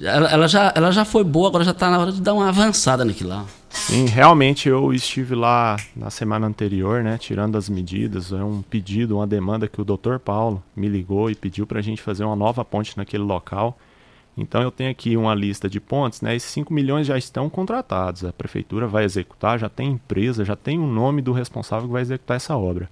[0.00, 2.48] ela, ela já, ela já foi boa, agora já está na hora de dar uma
[2.48, 3.46] avançada naquilo lá.
[3.68, 8.32] Sim, realmente eu estive lá na semana anterior, né, tirando as medidas.
[8.32, 10.18] É um pedido, uma demanda que o Dr.
[10.18, 13.78] Paulo me ligou e pediu para a gente fazer uma nova ponte naquele local.
[14.40, 16.34] Então eu tenho aqui uma lista de pontes, né?
[16.34, 18.24] Esses 5 milhões já estão contratados.
[18.24, 22.02] A prefeitura vai executar, já tem empresa, já tem o nome do responsável que vai
[22.02, 22.88] executar essa obra.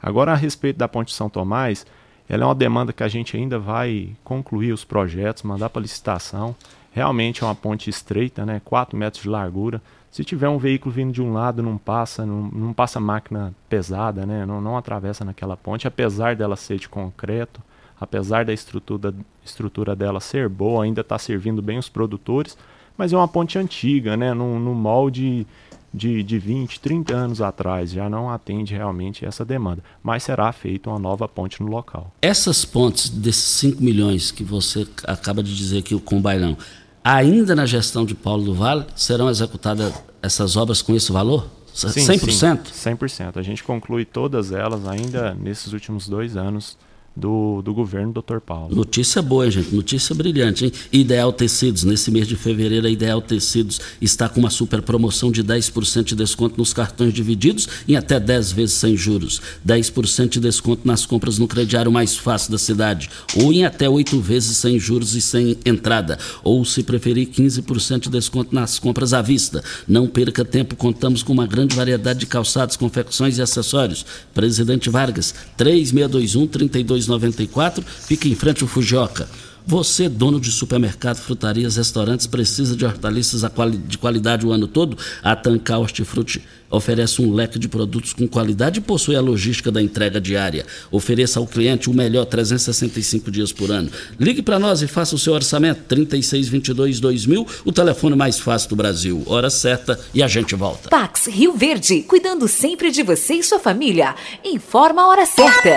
[0.00, 1.84] Agora a respeito da ponte São Tomás,
[2.28, 6.54] ela é uma demanda que a gente ainda vai concluir os projetos, mandar para licitação.
[6.92, 8.60] Realmente é uma ponte estreita, né?
[8.64, 9.82] 4 metros de largura.
[10.10, 14.24] Se tiver um veículo vindo de um lado, não passa, não, não passa máquina pesada,
[14.24, 14.46] né?
[14.46, 17.60] Não, não atravessa naquela ponte, apesar dela ser de concreto
[18.02, 22.58] apesar da estrutura, estrutura dela ser boa, ainda está servindo bem os produtores,
[22.98, 24.34] mas é uma ponte antiga, né?
[24.34, 25.46] no, no molde
[25.94, 29.84] de, de 20, 30 anos atrás, já não atende realmente essa demanda.
[30.02, 32.12] Mas será feita uma nova ponte no local.
[32.20, 36.56] Essas pontes desses 5 milhões que você acaba de dizer aqui com o bailão,
[37.04, 41.46] ainda na gestão de Paulo do Vale, serão executadas essas obras com esse valor?
[41.72, 42.66] Sim, 100%?
[42.66, 43.36] Sim, 100%.
[43.36, 46.76] A gente conclui todas elas ainda nesses últimos dois anos
[47.14, 48.38] do, do governo Dr.
[48.38, 48.74] Paulo.
[48.74, 49.74] Notícia boa, gente.
[49.74, 50.72] Notícia brilhante, hein?
[50.92, 51.84] Ideal Tecidos.
[51.84, 56.16] Nesse mês de fevereiro, a Ideal Tecidos está com uma super promoção de 10% de
[56.16, 59.40] desconto nos cartões divididos em até 10 vezes sem juros.
[59.66, 63.10] 10% de desconto nas compras no crediário mais fácil da cidade.
[63.36, 66.18] Ou em até 8 vezes sem juros e sem entrada.
[66.42, 69.62] Ou, se preferir, 15% de desconto nas compras à vista.
[69.86, 74.04] Não perca tempo, contamos com uma grande variedade de calçados, confecções e acessórios.
[74.32, 79.28] Presidente Vargas, 3621 32 294, fica em frente ao Fujioka.
[79.64, 83.42] Você, dono de supermercado, frutarias, restaurantes, precisa de hortaliças
[83.86, 84.98] de qualidade o ano todo?
[85.22, 89.80] A Tancar Hortifruti oferece um leque de produtos com qualidade e possui a logística da
[89.80, 90.66] entrega diária.
[90.90, 93.90] Ofereça ao cliente o melhor 365 dias por ano.
[94.18, 99.22] Ligue para nós e faça o seu orçamento 3622-2000, o telefone mais fácil do Brasil.
[99.26, 100.88] Hora certa e a gente volta.
[100.88, 104.14] Pax Rio Verde, cuidando sempre de você e sua família.
[104.44, 105.76] Informa a hora certa.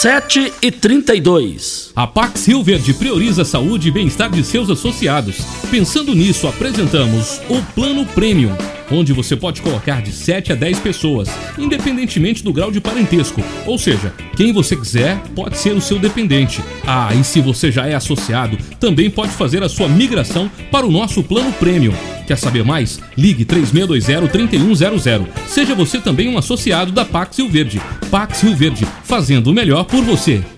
[0.00, 1.90] 7 e 32.
[1.96, 5.38] A Pax Rio Verde prioriza a saúde e bem-estar de seus associados.
[5.72, 8.56] Pensando nisso, apresentamos o Plano Premium,
[8.92, 13.42] onde você pode colocar de 7 a 10 pessoas, independentemente do grau de parentesco.
[13.66, 16.62] Ou seja, quem você quiser pode ser o seu dependente.
[16.86, 20.92] Ah, e se você já é associado, também pode fazer a sua migração para o
[20.92, 21.94] nosso Plano Premium.
[22.28, 23.00] Quer saber mais?
[23.16, 25.26] Ligue 3620-3100.
[25.46, 27.80] Seja você também um associado da Pax Rio Verde.
[28.10, 30.57] Pax Rio Verde, fazendo o melhor por você.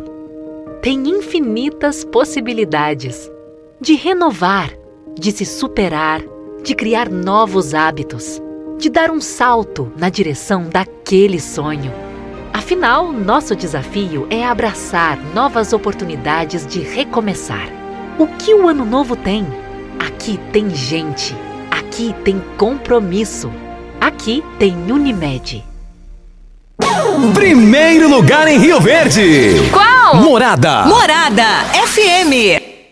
[0.81, 3.29] Tem infinitas possibilidades
[3.79, 4.71] de renovar,
[5.17, 6.21] de se superar,
[6.63, 8.41] de criar novos hábitos,
[8.79, 11.93] de dar um salto na direção daquele sonho.
[12.51, 17.69] Afinal, nosso desafio é abraçar novas oportunidades de recomeçar.
[18.17, 19.45] O que o ano novo tem?
[19.99, 21.35] Aqui tem gente,
[21.69, 23.51] aqui tem compromisso,
[23.99, 25.63] aqui tem Unimed.
[27.35, 29.53] Primeiro lugar em Rio Verde.
[29.71, 30.00] Qual?
[30.13, 30.85] Morada.
[30.87, 32.60] Morada FM.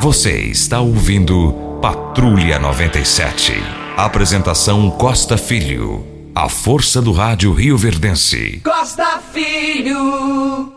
[0.00, 3.54] Você está ouvindo Patrulha 97.
[3.96, 6.04] Apresentação Costa Filho.
[6.34, 8.60] A força do rádio Rio Verdense.
[8.64, 10.73] Costa Filho.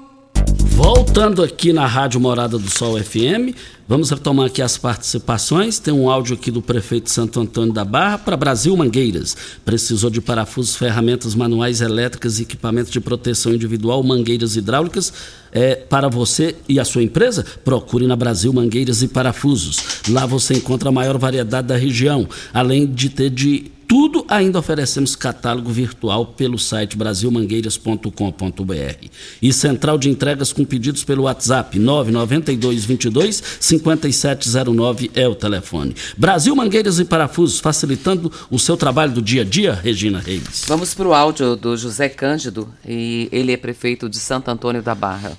[0.78, 3.58] Voltando aqui na Rádio Morada do Sol FM,
[3.88, 5.80] vamos retomar aqui as participações.
[5.80, 9.36] Tem um áudio aqui do prefeito Santo Antônio da Barra para Brasil Mangueiras.
[9.66, 15.12] Precisou de parafusos, ferramentas manuais elétricas equipamentos de proteção individual, mangueiras hidráulicas
[15.52, 17.44] é, para você e a sua empresa?
[17.66, 19.80] Procure na Brasil Mangueiras e Parafusos.
[20.08, 25.16] Lá você encontra a maior variedade da região, além de ter de tudo, ainda oferecemos
[25.16, 29.08] catálogo virtual pelo site brasilmangueiras.com.br.
[29.42, 35.96] E central de entregas com pedidos pelo WhatsApp 992 22 5709 é o telefone.
[36.18, 40.66] Brasil Mangueiras e Parafusos, facilitando o seu trabalho do dia a dia, Regina Reis.
[40.68, 44.94] Vamos para o áudio do José Cândido, e ele é prefeito de Santo Antônio da
[44.94, 45.38] Barra.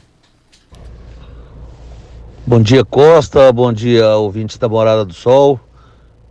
[2.47, 3.53] Bom dia, Costa.
[3.53, 5.61] Bom dia, ouvintes da Morada do Sol.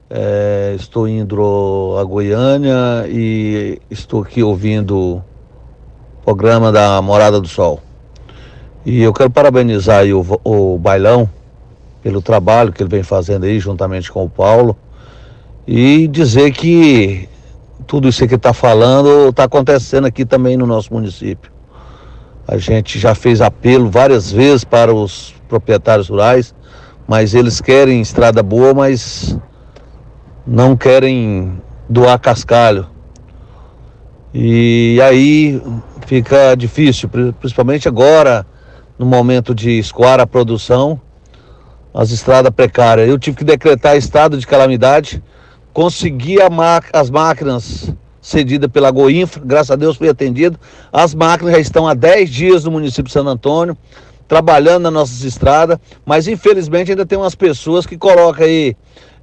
[0.10, 5.24] É, estou indo a Goiânia e estou aqui ouvindo o
[6.24, 7.82] programa da Morada do Sol.
[8.86, 11.30] E eu quero parabenizar o, o Bailão
[12.01, 14.78] pelo trabalho que ele vem fazendo aí juntamente com o Paulo
[15.68, 17.28] e dizer que
[17.86, 21.51] tudo isso que está falando está acontecendo aqui também no nosso município.
[22.47, 26.55] A gente já fez apelo várias vezes para os proprietários rurais,
[27.05, 29.38] mas eles querem estrada boa, mas
[30.48, 32.88] não querem doar cascalho.
[34.34, 35.62] E aí
[36.06, 38.45] fica difícil, principalmente agora,
[38.98, 41.02] no momento de escoar a produção,
[41.93, 43.10] as estradas precárias.
[43.10, 45.22] Eu tive que decretar estado de calamidade,
[45.74, 46.38] consegui
[46.93, 50.58] as máquinas cedidas pela Goinfra, graças a Deus fui atendido.
[50.93, 53.78] As máquinas já estão há 10 dias no município de Santo Antônio,
[54.28, 58.75] trabalhando nas nossas estradas, mas infelizmente ainda tem umas pessoas que colocam aí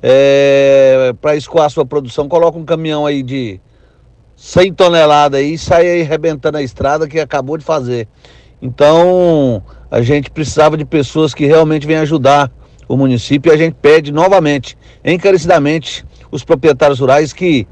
[0.03, 3.61] é, para escoar sua produção, coloca um caminhão aí de
[4.37, 8.09] 100 toneladas aí e sai aí arrebentando a estrada que acabou de fazer.
[8.61, 12.51] Então, a gente precisava de pessoas que realmente venham ajudar
[12.89, 17.67] o município e a gente pede novamente, encarecidamente, os proprietários rurais que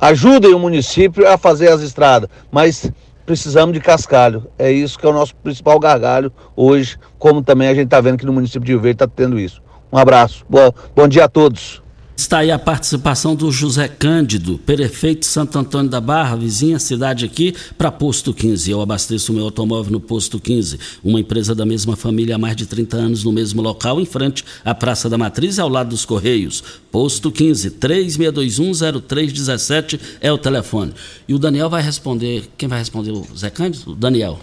[0.00, 2.90] ajudem o município a fazer as estradas, mas
[3.30, 4.48] precisamos de cascalho.
[4.58, 8.18] É isso que é o nosso principal gargalho hoje, como também a gente está vendo
[8.18, 9.62] que no município de Rio Verde está tendo isso.
[9.92, 10.44] Um abraço.
[10.50, 11.80] Bom, bom dia a todos.
[12.20, 17.24] Está aí a participação do José Cândido, prefeito de Santo Antônio da Barra, vizinha cidade
[17.24, 18.70] aqui, para Posto 15.
[18.70, 22.66] Eu abasteço meu automóvel no Posto 15, uma empresa da mesma família há mais de
[22.66, 26.62] 30 anos no mesmo local, em frente à Praça da Matriz ao lado dos Correios.
[26.92, 30.92] Posto 15, 36210317 é o telefone.
[31.26, 33.12] E o Daniel vai responder, quem vai responder?
[33.12, 33.92] O Zé Cândido?
[33.92, 34.38] O Daniel.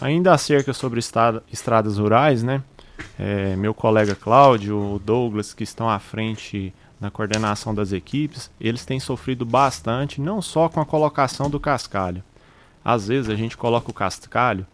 [0.00, 2.62] Ainda acerca sobre estrada, estradas rurais, né?
[3.18, 8.84] É, meu colega Cláudio, o Douglas, que estão à frente na coordenação das equipes, eles
[8.84, 12.22] têm sofrido bastante, não só com a colocação do cascalho.
[12.84, 14.66] Às vezes a gente coloca o cascalho,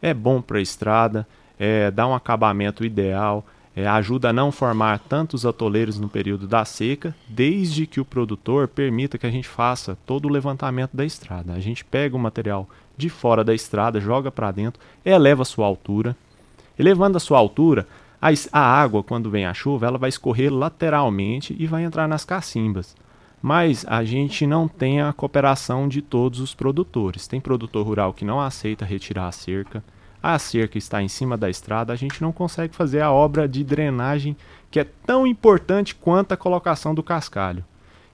[0.00, 1.26] é bom para a estrada,
[1.58, 3.44] é, dá um acabamento ideal,
[3.74, 8.68] é, ajuda a não formar tantos atoleiros no período da seca, desde que o produtor
[8.68, 11.52] permita que a gente faça todo o levantamento da estrada.
[11.52, 15.66] A gente pega o material de fora da estrada, joga para dentro, eleva a sua
[15.66, 16.16] altura,
[16.78, 17.88] Elevando a sua altura,
[18.20, 22.24] a, a água, quando vem a chuva, ela vai escorrer lateralmente e vai entrar nas
[22.24, 22.96] cacimbas.
[23.40, 27.28] Mas a gente não tem a cooperação de todos os produtores.
[27.28, 29.82] Tem produtor rural que não aceita retirar a cerca.
[30.20, 33.62] A cerca está em cima da estrada, a gente não consegue fazer a obra de
[33.62, 34.36] drenagem
[34.68, 37.64] que é tão importante quanto a colocação do cascalho.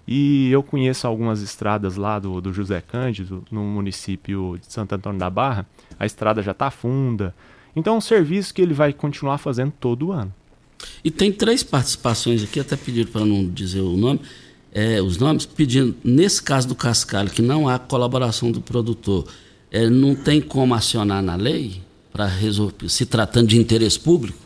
[0.06, 5.18] E eu conheço algumas estradas lá do, do José Cândido, no município de Santo Antônio
[5.18, 5.66] da Barra.
[5.98, 7.34] A estrada já está funda,
[7.74, 10.32] então é um serviço que ele vai continuar fazendo todo ano.
[11.02, 14.20] E tem três participações aqui, até pediram para não dizer o nome,
[14.72, 19.26] é, os nomes, pedindo, nesse caso do cascalho, que não há colaboração do produtor,
[19.70, 21.80] é, não tem como acionar na lei
[22.12, 24.38] para resolver, se tratando de interesse público?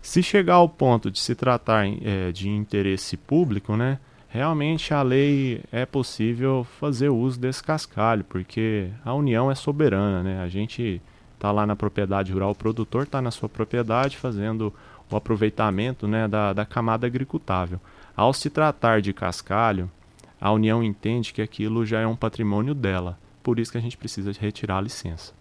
[0.00, 3.98] Se chegar ao ponto de se tratar é, de interesse público, né,
[4.28, 10.40] realmente a lei é possível fazer uso desse cascalho, porque a União é soberana, né?
[10.40, 11.00] A gente
[11.38, 14.74] está lá na propriedade rural, o produtor está na sua propriedade fazendo
[15.10, 17.80] o aproveitamento né, da, da camada agricultável.
[18.16, 19.90] Ao se tratar de cascalho,
[20.40, 23.96] a União entende que aquilo já é um patrimônio dela, por isso que a gente
[23.96, 25.32] precisa retirar a licença.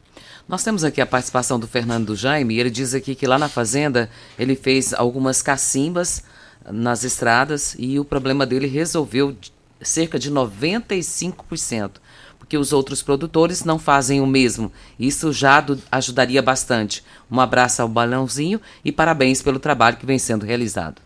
[0.48, 4.10] Nós temos aqui a participação do Fernando Jaime, ele diz aqui que lá na fazenda
[4.38, 6.24] ele fez algumas cacimbas
[6.72, 9.36] nas estradas e o problema dele resolveu
[9.82, 11.92] cerca de 95%,
[12.48, 14.72] porque os outros produtores não fazem o mesmo.
[14.98, 17.04] Isso já ajudaria bastante.
[17.30, 21.02] Um abraço ao Balãozinho e parabéns pelo trabalho que vem sendo realizado.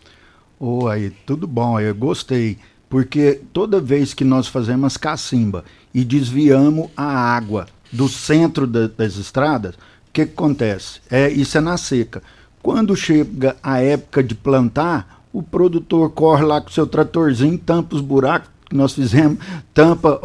[0.60, 7.06] Oi, tudo bom, eu gostei, porque toda vez que nós fazemos cacimba e desviamos a
[7.06, 11.00] água do centro da, das estradas, o que, que acontece?
[11.10, 12.22] É, isso é na seca.
[12.62, 18.02] Quando chega a época de plantar, o produtor corre lá com seu tratorzinho, tampa os
[18.02, 19.38] buracos que nós fizemos,
[19.74, 20.20] tampa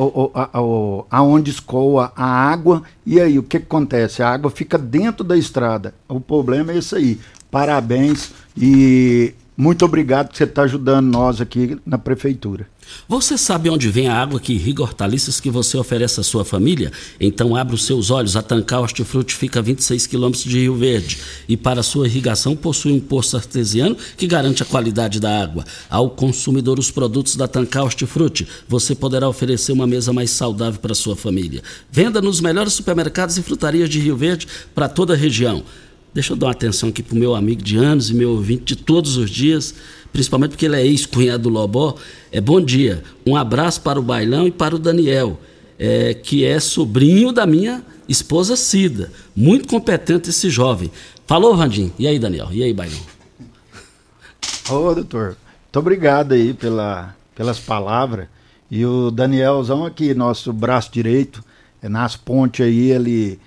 [1.10, 4.22] aonde escoa a água, e aí o que, que acontece?
[4.22, 5.92] A água fica dentro da estrada.
[6.08, 7.18] O problema é isso aí.
[7.50, 12.66] Parabéns e muito obrigado que você está ajudando nós aqui na prefeitura.
[13.08, 16.92] Você sabe onde vem a água que irriga hortaliças que você oferece à sua família?
[17.20, 18.36] Então abra os seus olhos.
[18.36, 22.92] A Tancar Hortifruti fica a 26 quilômetros de Rio Verde e para sua irrigação possui
[22.92, 25.64] um poço artesiano que garante a qualidade da água.
[25.88, 30.94] Ao consumidor os produtos da Tancar Hortifruti, você poderá oferecer uma mesa mais saudável para
[30.94, 31.62] sua família.
[31.90, 35.64] Venda nos melhores supermercados e frutarias de Rio Verde para toda a região.
[36.16, 38.74] Deixa eu dar uma atenção aqui para o meu amigo de anos e meu ouvinte
[38.74, 39.74] de todos os dias,
[40.10, 41.94] principalmente porque ele é ex-cunhado do Lobó.
[42.32, 43.04] É bom dia.
[43.26, 45.38] Um abraço para o Bailão e para o Daniel,
[45.78, 49.12] é, que é sobrinho da minha esposa Cida.
[49.36, 50.90] Muito competente esse jovem.
[51.26, 51.92] Falou, Randim.
[51.98, 52.48] E aí, Daniel?
[52.50, 52.98] E aí, Bailão?
[54.70, 55.36] Ô, doutor.
[55.64, 58.26] Muito obrigado aí pela, pelas palavras.
[58.70, 61.44] E o Danielzão aqui, nosso braço direito,
[61.82, 63.38] é nas pontes aí, ele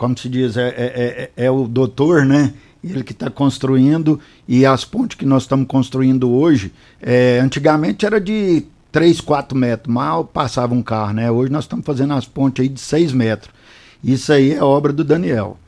[0.00, 2.54] como se diz, é, é, é, é o doutor, né?
[2.82, 6.72] Ele que está construindo e as pontes que nós estamos construindo hoje,
[7.02, 11.30] é, antigamente era de 3, 4 metros, mal passava um carro, né?
[11.30, 13.52] Hoje nós estamos fazendo as pontes aí de 6 metros.
[14.02, 15.58] Isso aí é obra do Daniel.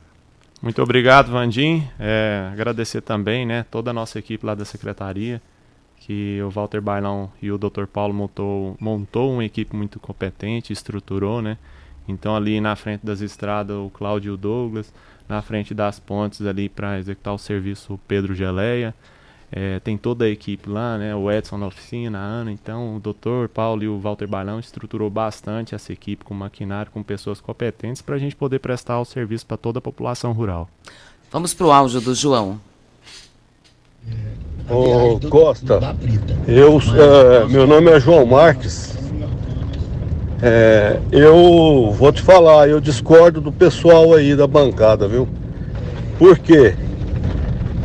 [0.62, 1.86] Muito obrigado, Vandim.
[2.00, 5.42] É, agradecer também, né, toda a nossa equipe lá da secretaria,
[5.98, 7.84] que o Walter Bailão e o Dr.
[7.84, 11.58] Paulo montou, montou uma equipe muito competente, estruturou, né?
[12.08, 14.92] Então ali na frente das estradas o Cláudio Douglas,
[15.28, 18.94] na frente das pontes ali para executar o serviço o Pedro Geleia.
[19.54, 21.14] É, tem toda a equipe lá, né?
[21.14, 22.50] O Edson na oficina, a Ana.
[22.50, 27.02] Então o doutor Paulo e o Walter Balão estruturou bastante essa equipe com maquinário, com
[27.02, 30.70] pessoas competentes para a gente poder prestar o serviço para toda a população rural.
[31.30, 32.58] Vamos para o áudio do João.
[34.68, 35.78] Ô Costa,
[36.46, 38.91] eu, é, meu nome é João Marques,
[40.42, 45.28] é, eu vou te falar, eu discordo do pessoal aí da bancada, viu?
[46.18, 46.74] Por quê?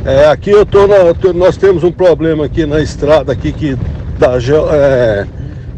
[0.03, 0.97] É, aqui eu tô, na,
[1.35, 3.77] nós temos um problema aqui na estrada aqui que
[4.17, 4.37] da,
[4.73, 5.27] é,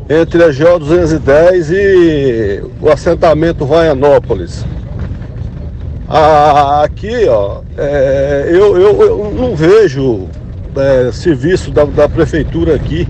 [0.09, 4.65] entre a GO 210 e o assentamento Vaianópolis.
[6.07, 10.27] Ah, aqui, ó, é, eu, eu, eu, não vejo
[10.75, 13.07] é, serviço da, da prefeitura aqui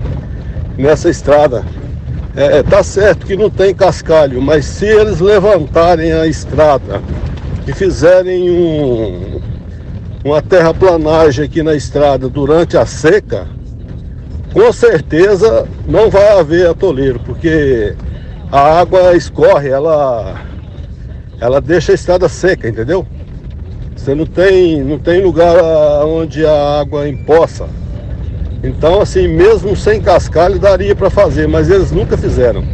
[0.76, 1.64] nessa estrada.
[2.40, 7.02] É, é, tá certo que não tem cascalho, mas se eles levantarem a estrada
[7.68, 9.42] e fizerem um,
[10.24, 13.46] uma terraplanagem aqui na estrada durante a seca,
[14.54, 17.94] com certeza não vai haver atoleiro, porque
[18.50, 20.40] a água escorre, ela,
[21.42, 23.06] ela deixa a estrada seca, entendeu?
[23.94, 25.62] Você não tem, não tem lugar
[26.06, 27.68] onde a água empoça.
[28.62, 32.64] Então, assim, mesmo sem cascalho daria para fazer, mas eles nunca fizeram.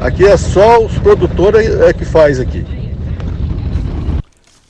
[0.00, 2.64] Aqui é só os produtores é que faz aqui.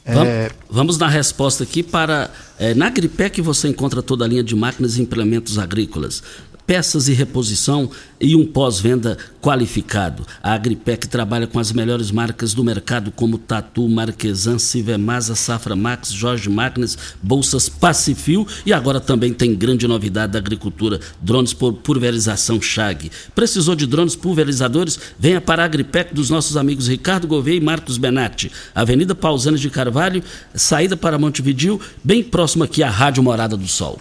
[0.05, 0.51] É...
[0.69, 2.31] Vamos na resposta aqui para.
[2.59, 6.23] É, na Agripec você encontra toda a linha de máquinas e implementos agrícolas
[6.67, 7.91] peças e reposição
[8.21, 10.25] e um pós-venda qualificado.
[10.43, 16.13] A Agripec trabalha com as melhores marcas do mercado, como Tatu, Marquesan, Civemasa, Safra Max,
[16.13, 22.63] Jorge Máquinas, Bolsas Pacifil e agora também tem grande novidade da agricultura, drones por pulverização
[22.63, 23.11] Chag.
[23.35, 24.99] Precisou de drones pulverizadores?
[25.19, 28.53] Venha para a Agripec dos nossos amigos Ricardo Gouveia e Marcos Benatti.
[28.75, 30.23] Avenida Pausanes de Carvalho,
[30.55, 33.99] saída para Montevidil, bem próximo aqui à Rádio Morada do Sol.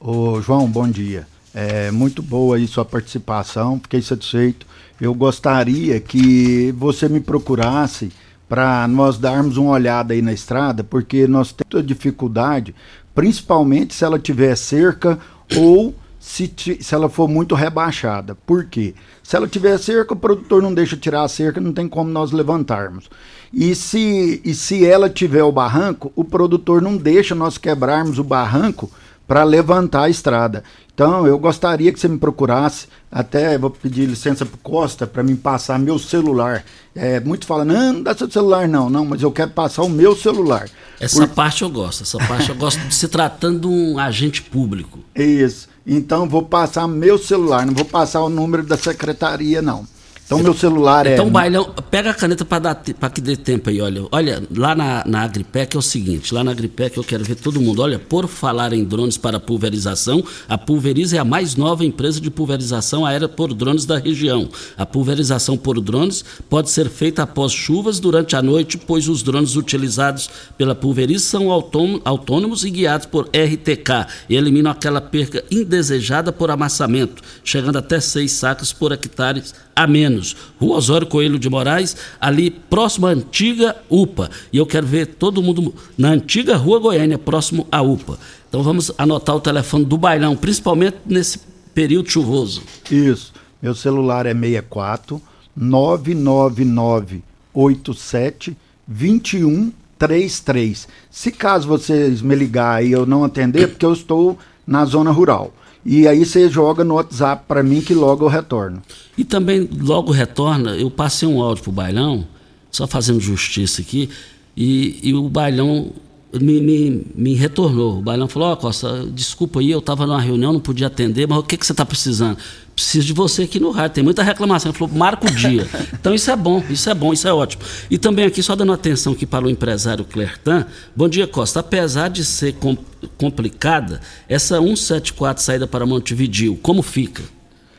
[0.00, 1.26] Ô João, bom dia.
[1.54, 4.66] É muito boa aí sua participação, fiquei satisfeito.
[5.00, 8.10] Eu gostaria que você me procurasse
[8.48, 12.74] para nós darmos uma olhada aí na estrada, porque nós temos dificuldade,
[13.14, 15.18] principalmente se ela tiver cerca
[15.56, 18.34] ou se, se ela for muito rebaixada.
[18.34, 18.94] Por quê?
[19.22, 22.32] Se ela tiver cerca, o produtor não deixa tirar a cerca, não tem como nós
[22.32, 23.08] levantarmos.
[23.52, 28.24] E se, e se ela tiver o barranco, o produtor não deixa nós quebrarmos o
[28.24, 28.90] barranco
[29.28, 30.64] para levantar a estrada.
[30.94, 35.36] Então, eu gostaria que você me procurasse, até vou pedir licença para Costa para me
[35.36, 36.64] passar meu celular.
[36.92, 39.88] É, muito fala, não, não dá seu celular não, não, mas eu quero passar o
[39.88, 40.68] meu celular.
[40.98, 44.98] Essa parte eu gosto, essa parte eu gosto de se tratando de um agente público.
[45.14, 45.68] Isso.
[45.86, 49.86] Então vou passar meu celular, não vou passar o número da secretaria, não.
[50.28, 51.14] Então meu celular é.
[51.14, 52.74] Então, Bailão, pega a caneta para
[53.10, 54.06] que dê tempo aí, olha.
[54.12, 57.58] Olha, lá na, na Agripec é o seguinte, lá na Agripec eu quero ver todo
[57.58, 57.80] mundo.
[57.80, 62.30] Olha, por falar em drones para pulverização, a Pulveriza é a mais nova empresa de
[62.30, 64.50] pulverização aérea por drones da região.
[64.76, 69.56] A pulverização por drones pode ser feita após chuvas durante a noite, pois os drones
[69.56, 76.30] utilizados pela Pulveriza são autônom- autônomos e guiados por RTK e eliminam aquela perca indesejada
[76.30, 79.42] por amassamento, chegando até seis sacos por hectare
[79.74, 80.17] a menos.
[80.60, 84.30] Rua Osório Coelho de Moraes, ali próximo à antiga UPA.
[84.52, 88.18] E eu quero ver todo mundo na antiga Rua Goiânia, próximo à UPA.
[88.48, 91.40] Então vamos anotar o telefone do bailão, principalmente nesse
[91.74, 92.62] período chuvoso.
[92.90, 93.32] Isso.
[93.60, 95.20] Meu celular é 64
[95.56, 98.56] 999 87
[98.86, 100.88] 2133.
[101.10, 105.52] Se caso vocês me ligarem e eu não atender, porque eu estou na zona rural.
[105.90, 108.82] E aí você joga no WhatsApp para mim que logo eu retorno.
[109.16, 112.26] E também, logo retorna, eu passei um áudio pro bailão,
[112.70, 114.10] só fazendo justiça aqui,
[114.54, 115.90] e, e o bailão
[116.32, 117.98] me, me, me retornou.
[117.98, 121.38] O bailão falou, ó Costa, desculpa aí, eu estava numa reunião, não podia atender, mas
[121.38, 122.36] o que, que você está precisando?
[122.74, 124.70] Preciso de você aqui no rádio, tem muita reclamação.
[124.70, 125.66] Ele falou, marca o dia.
[125.98, 127.62] Então isso é bom, isso é bom, isso é ótimo.
[127.90, 132.08] E também aqui, só dando atenção aqui para o empresário Clertan, bom dia Costa, apesar
[132.08, 132.76] de ser com-
[133.16, 137.22] complicada, essa 174 saída para Montevidil, como fica?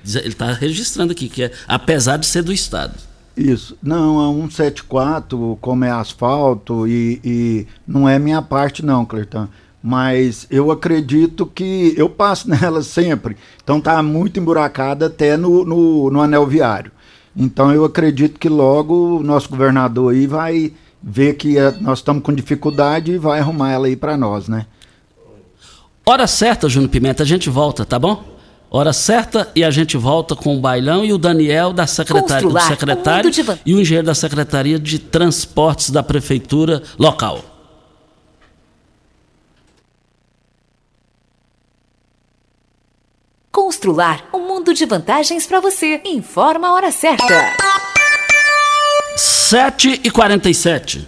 [0.06, 2.94] Ele está registrando aqui, que é apesar de ser do Estado.
[3.40, 3.78] Isso.
[3.82, 9.48] Não, a 174, como é asfalto, e, e não é minha parte, não, Clertan.
[9.82, 13.38] Mas eu acredito que eu passo nela sempre.
[13.64, 16.92] Então tá muito emburacada até no, no, no anel viário.
[17.34, 22.22] Então eu acredito que logo o nosso governador aí vai ver que eh, nós estamos
[22.22, 24.66] com dificuldade e vai arrumar ela aí para nós, né?
[26.06, 28.29] Hora certa, Júnior Pimenta, a gente volta, tá bom?
[28.72, 32.54] Hora certa e a gente volta com o Bailão e o Daniel da secretária, do
[32.54, 36.84] Constrular, secretário o mundo de van- e o engenheiro da Secretaria de Transportes da Prefeitura
[36.98, 37.44] local.
[43.52, 46.02] Constrular um mundo de vantagens para você.
[46.06, 47.26] Informa a hora certa.
[49.18, 51.08] 7 e 47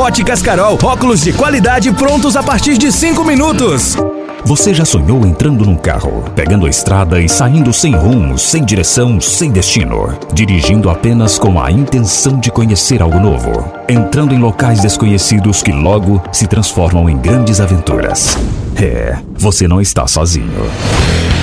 [0.00, 3.98] Óticas Carol, óculos de qualidade prontos a partir de 5 minutos.
[4.46, 9.20] Você já sonhou entrando num carro, pegando a estrada e saindo sem rumo, sem direção,
[9.20, 15.62] sem destino, dirigindo apenas com a intenção de conhecer algo novo, entrando em locais desconhecidos
[15.62, 18.38] que logo se transformam em grandes aventuras?
[18.82, 20.70] É, você não está sozinho.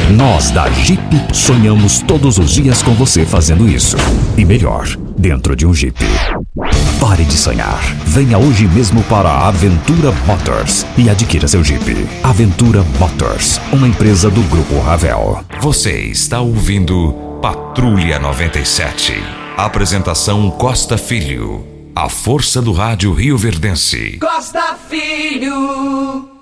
[0.09, 0.99] Nós da Jeep
[1.31, 3.95] sonhamos todos os dias com você fazendo isso.
[4.35, 6.03] E melhor, dentro de um Jeep.
[6.99, 7.79] Pare de sonhar.
[8.05, 12.07] Venha hoje mesmo para a Aventura Motors e adquira seu Jeep.
[12.23, 15.43] Aventura Motors, uma empresa do Grupo Ravel.
[15.61, 19.13] Você está ouvindo Patrulha 97.
[19.55, 21.63] Apresentação Costa Filho.
[21.95, 24.17] A força do rádio Rio Verdense.
[24.19, 26.36] Costa Filho.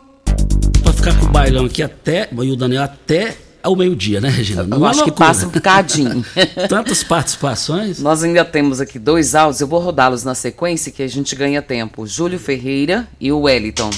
[1.06, 4.64] Ficar com o bailão aqui até, e o Daniel até ao meio-dia, né, Regina?
[4.64, 6.26] Eu Não acho que passa um bocadinho.
[6.68, 8.01] Tantas participações.
[8.01, 11.62] Nós ainda temos aqui dois áudios, eu vou rodá-los na sequência que a gente ganha
[11.62, 12.08] tempo.
[12.08, 13.91] Júlio Ferreira e o Wellington.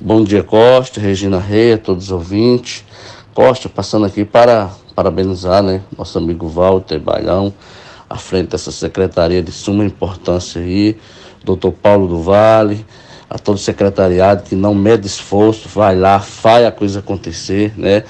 [0.00, 2.84] Bom dia, Costa, Regina Reia, todos os ouvintes.
[3.34, 7.52] Costa, passando aqui para parabenizar, né, nosso amigo Walter Bailão,
[8.08, 10.96] à frente dessa secretaria de suma importância aí,
[11.42, 12.86] doutor Paulo do Vale,
[13.32, 18.04] a todo o secretariado que não mede esforço, vai lá, faz a coisa acontecer, né?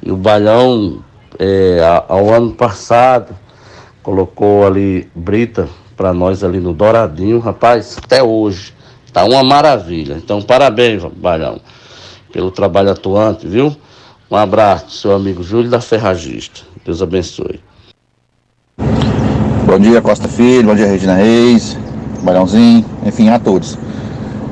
[0.00, 1.02] E o Bailão,
[1.36, 3.34] é, ao ano passado,
[4.04, 8.72] colocou ali brita para nós ali no Douradinho, rapaz, até hoje.
[9.12, 10.14] Tá uma maravilha.
[10.14, 11.60] Então, parabéns, Balhão,
[12.32, 13.76] pelo trabalho atuante, viu?
[14.30, 16.60] Um abraço, seu amigo Júlio da Ferragista.
[16.84, 17.58] Deus abençoe.
[19.66, 21.76] Bom dia, Costa Filho, bom dia, Regina Reis,
[22.22, 23.76] Balhãozinho, enfim, a todos.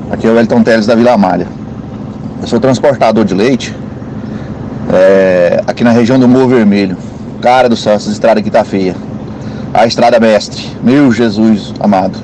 [0.09, 1.47] Aqui é o Wellington Teles da Vila Amália.
[2.41, 3.75] Eu sou transportador de leite
[4.93, 6.97] é, aqui na região do Morro Vermelho.
[7.41, 8.95] Cara do céu, essa estrada aqui tá feia.
[9.73, 12.17] A estrada mestre, meu Jesus amado.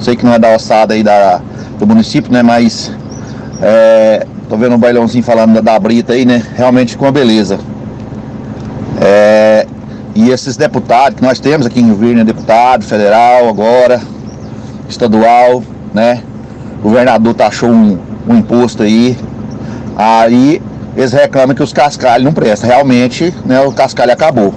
[0.00, 1.40] Sei que não é da ossada aí da,
[1.80, 2.44] do município, né?
[2.44, 2.92] Mas
[3.60, 6.40] é, tô vendo o bailãozinho falando da, da brita aí, né?
[6.54, 7.58] Realmente com uma beleza.
[9.00, 9.66] É,
[10.14, 12.24] e esses deputados que nós temos aqui em Rio Verde, né?
[12.24, 14.00] deputado federal agora,
[14.88, 16.22] estadual, né?
[16.80, 17.98] O governador taxou um,
[18.28, 19.16] um imposto aí.
[19.96, 20.62] Aí
[20.96, 22.68] eles reclamam que os cascalhos não prestam.
[22.68, 24.54] Realmente, né, o cascalho acabou.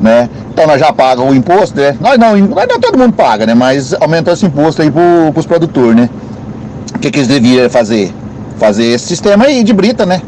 [0.00, 0.28] Né?
[0.52, 1.96] Então nós já pagamos o imposto, né?
[2.00, 3.54] Nós não, nós não todo mundo paga, né?
[3.54, 6.10] Mas aumentou esse imposto aí pro, pros produtores, né?
[6.94, 8.12] O que, que eles deviam fazer?
[8.58, 10.20] Fazer esse sistema aí de brita, né?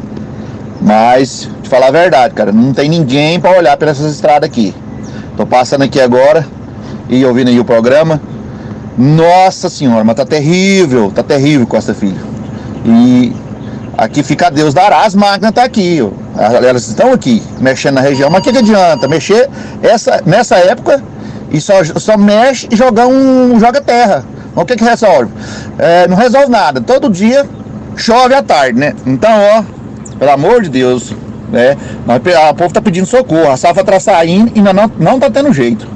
[0.81, 4.73] Mas, te falar a verdade, cara, não tem ninguém para olhar pelas estradas aqui.
[5.35, 6.45] Tô passando aqui agora
[7.09, 8.21] e ouvindo aí o programa.
[8.97, 12.19] Nossa senhora, mas tá terrível, tá terrível, Costa Filho.
[12.85, 13.33] E
[13.97, 16.11] aqui fica Deus dará, as máquinas tá aqui, ó.
[16.63, 19.07] Elas estão aqui, mexendo na região, mas o que, que adianta?
[19.07, 19.49] Mexer
[19.81, 21.03] essa, nessa época
[21.51, 23.59] e só, só mexe e jogar um.
[23.59, 24.23] joga terra.
[24.55, 25.31] O que que resolve?
[25.77, 26.81] É, não resolve nada.
[26.81, 27.47] Todo dia
[27.95, 28.93] chove à tarde, né?
[29.05, 29.63] Então, ó,
[30.17, 31.13] pelo amor de Deus,
[31.51, 31.77] né?
[32.05, 35.29] Nós, a povo tá pedindo socorro, a safra tá saindo e ainda não, não tá
[35.29, 35.87] tendo jeito.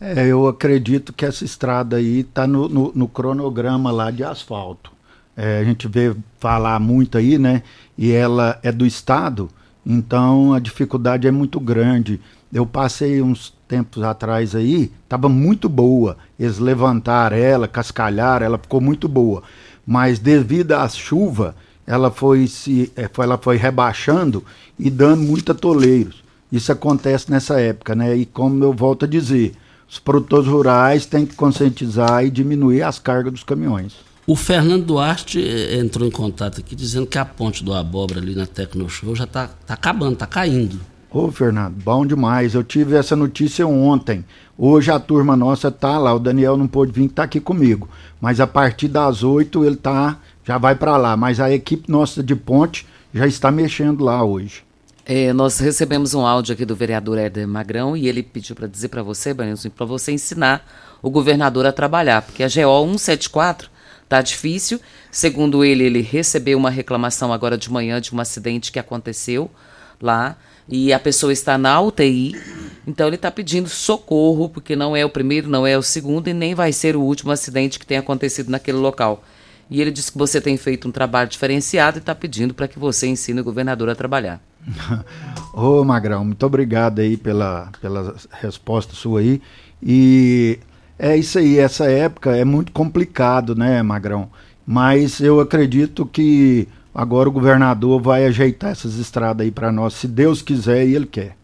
[0.00, 4.92] É, eu acredito que essa estrada aí está no, no, no cronograma lá de asfalto.
[5.36, 7.62] É, a gente vê falar muito aí, né?
[7.96, 9.48] E ela é do estado,
[9.84, 12.20] então a dificuldade é muito grande.
[12.52, 16.16] Eu passei uns tempos atrás aí, estava muito boa.
[16.38, 19.42] Eles levantaram ela, cascalharam, ela ficou muito boa.
[19.86, 24.44] Mas devido à chuva, ela foi se, é, ela foi rebaixando
[24.78, 26.22] e dando muita toleiros.
[26.52, 28.16] Isso acontece nessa época, né?
[28.16, 29.54] E como eu volto a dizer,
[29.88, 33.94] os produtores rurais têm que conscientizar e diminuir as cargas dos caminhões.
[34.26, 38.34] O Fernando Duarte eh, entrou em contato aqui dizendo que a ponte do Abóbora ali
[38.34, 40.78] na Tecnoshow já está tá acabando, está caindo.
[41.10, 42.54] Ô, Fernando, bom demais.
[42.54, 44.22] Eu tive essa notícia ontem.
[44.58, 46.14] Hoje a turma nossa tá lá.
[46.14, 47.88] O Daniel não pôde vir, tá aqui comigo.
[48.20, 51.16] Mas a partir das oito ele tá, já vai para lá.
[51.16, 54.67] Mas a equipe nossa de ponte já está mexendo lá hoje.
[55.10, 58.88] É, nós recebemos um áudio aqui do vereador Éder Magrão e ele pediu para dizer
[58.88, 63.70] para você, para você ensinar o governador a trabalhar, porque a GO 174
[64.06, 64.78] tá difícil.
[65.10, 69.50] Segundo ele, ele recebeu uma reclamação agora de manhã de um acidente que aconteceu
[69.98, 70.36] lá
[70.68, 72.38] e a pessoa está na UTI.
[72.86, 76.34] Então ele está pedindo socorro, porque não é o primeiro, não é o segundo e
[76.34, 79.24] nem vai ser o último acidente que tem acontecido naquele local.
[79.70, 82.78] E ele disse que você tem feito um trabalho diferenciado e está pedindo para que
[82.78, 84.40] você ensine o governador a trabalhar.
[85.52, 89.42] Ô, Magrão, muito obrigado aí pela, pela resposta sua aí.
[89.82, 90.58] E
[90.98, 94.30] é isso aí, essa época é muito complicado, né, Magrão?
[94.66, 100.08] Mas eu acredito que agora o governador vai ajeitar essas estradas aí para nós, se
[100.08, 101.36] Deus quiser e ele quer.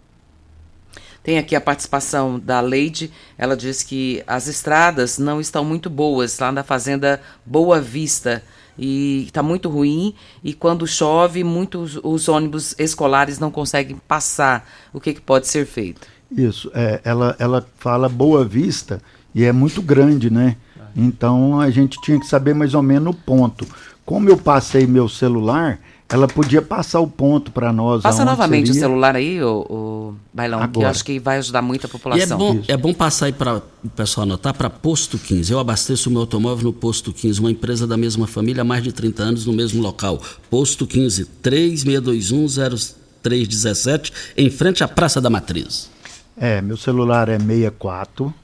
[1.25, 3.11] Tem aqui a participação da Leide.
[3.39, 8.43] Ela diz que as estradas não estão muito boas lá na fazenda Boa Vista
[8.79, 14.69] e está muito ruim e quando chove muitos os ônibus escolares não conseguem passar.
[14.93, 16.07] O que, que pode ser feito?
[16.31, 19.01] Isso, é, ela, ela fala Boa Vista
[19.35, 20.57] e é muito grande, né?
[20.97, 23.67] Então a gente tinha que saber mais ou menos o ponto.
[24.05, 28.03] Como eu passei meu celular, ela podia passar o ponto para nós.
[28.03, 28.79] Passa novamente seria...
[28.79, 30.73] o celular aí, o, o Bailão, Agora.
[30.73, 32.23] que eu acho que vai ajudar muito a população.
[32.29, 35.51] E é bom, é bom passar aí para o pessoal anotar para Posto 15.
[35.53, 38.85] Eu abasteço o meu automóvel no Posto 15, uma empresa da mesma família há mais
[38.85, 40.21] de 30 anos no mesmo local.
[40.51, 45.91] Posto 15, 36210317, em frente à Praça da Matriz.
[46.37, 48.35] É, meu celular é 64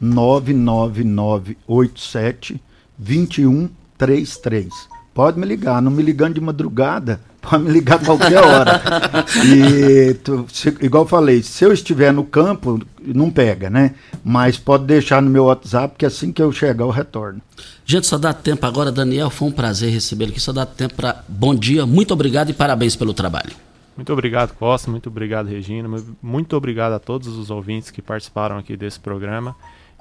[0.00, 2.62] 99987
[2.96, 4.99] 2133.
[5.12, 8.80] Pode me ligar, não me ligando de madrugada, pode me ligar qualquer hora.
[9.44, 13.94] e tu, se, igual eu falei, se eu estiver no campo, não pega, né?
[14.24, 17.40] Mas pode deixar no meu WhatsApp que assim que eu chegar eu retorno.
[17.84, 20.40] Gente, só dá tempo agora, Daniel, foi um prazer recebê-lo aqui.
[20.40, 23.50] Só dá tempo para bom dia, muito obrigado e parabéns pelo trabalho.
[23.96, 25.86] Muito obrigado, Costa, muito obrigado, Regina,
[26.22, 29.54] muito obrigado a todos os ouvintes que participaram aqui desse programa.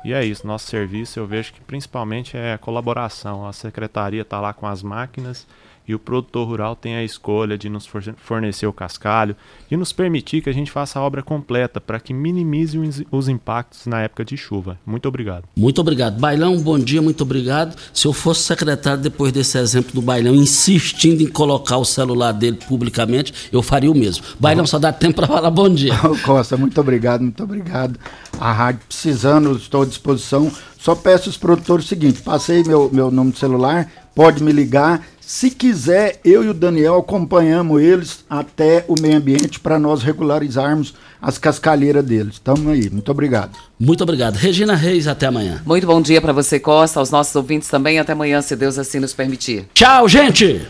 [0.03, 3.45] E é isso, nosso serviço eu vejo que principalmente é colaboração.
[3.45, 5.45] A secretaria está lá com as máquinas
[5.89, 9.35] e o produtor rural tem a escolha de nos fornecer o cascalho
[9.71, 12.77] e nos permitir que a gente faça a obra completa para que minimize
[13.11, 14.77] os impactos na época de chuva.
[14.85, 15.45] Muito obrigado.
[15.57, 16.19] Muito obrigado.
[16.19, 17.75] Bailão, bom dia, muito obrigado.
[17.91, 22.59] Se eu fosse secretário depois desse exemplo do Bailão insistindo em colocar o celular dele
[22.67, 24.23] publicamente, eu faria o mesmo.
[24.39, 25.93] Bailão, só dá tempo para falar bom dia.
[26.23, 27.99] Costa, muito obrigado, muito obrigado.
[28.39, 30.51] A rádio precisando, estou à disposição.
[30.79, 35.01] Só peço aos produtores o seguinte: passei meu, meu número de celular, pode me ligar
[35.29, 40.95] se quiser, eu e o Daniel acompanhamos eles até o meio ambiente para nós regularizarmos
[41.21, 42.33] as cascalheiras deles.
[42.33, 42.89] Estamos aí.
[42.89, 43.51] Muito obrigado.
[43.79, 44.37] Muito obrigado.
[44.37, 45.61] Regina Reis, até amanhã.
[45.63, 47.99] Muito bom dia para você, Costa, aos nossos ouvintes também.
[47.99, 49.67] Até amanhã, se Deus assim nos permitir.
[49.71, 50.67] Tchau, gente!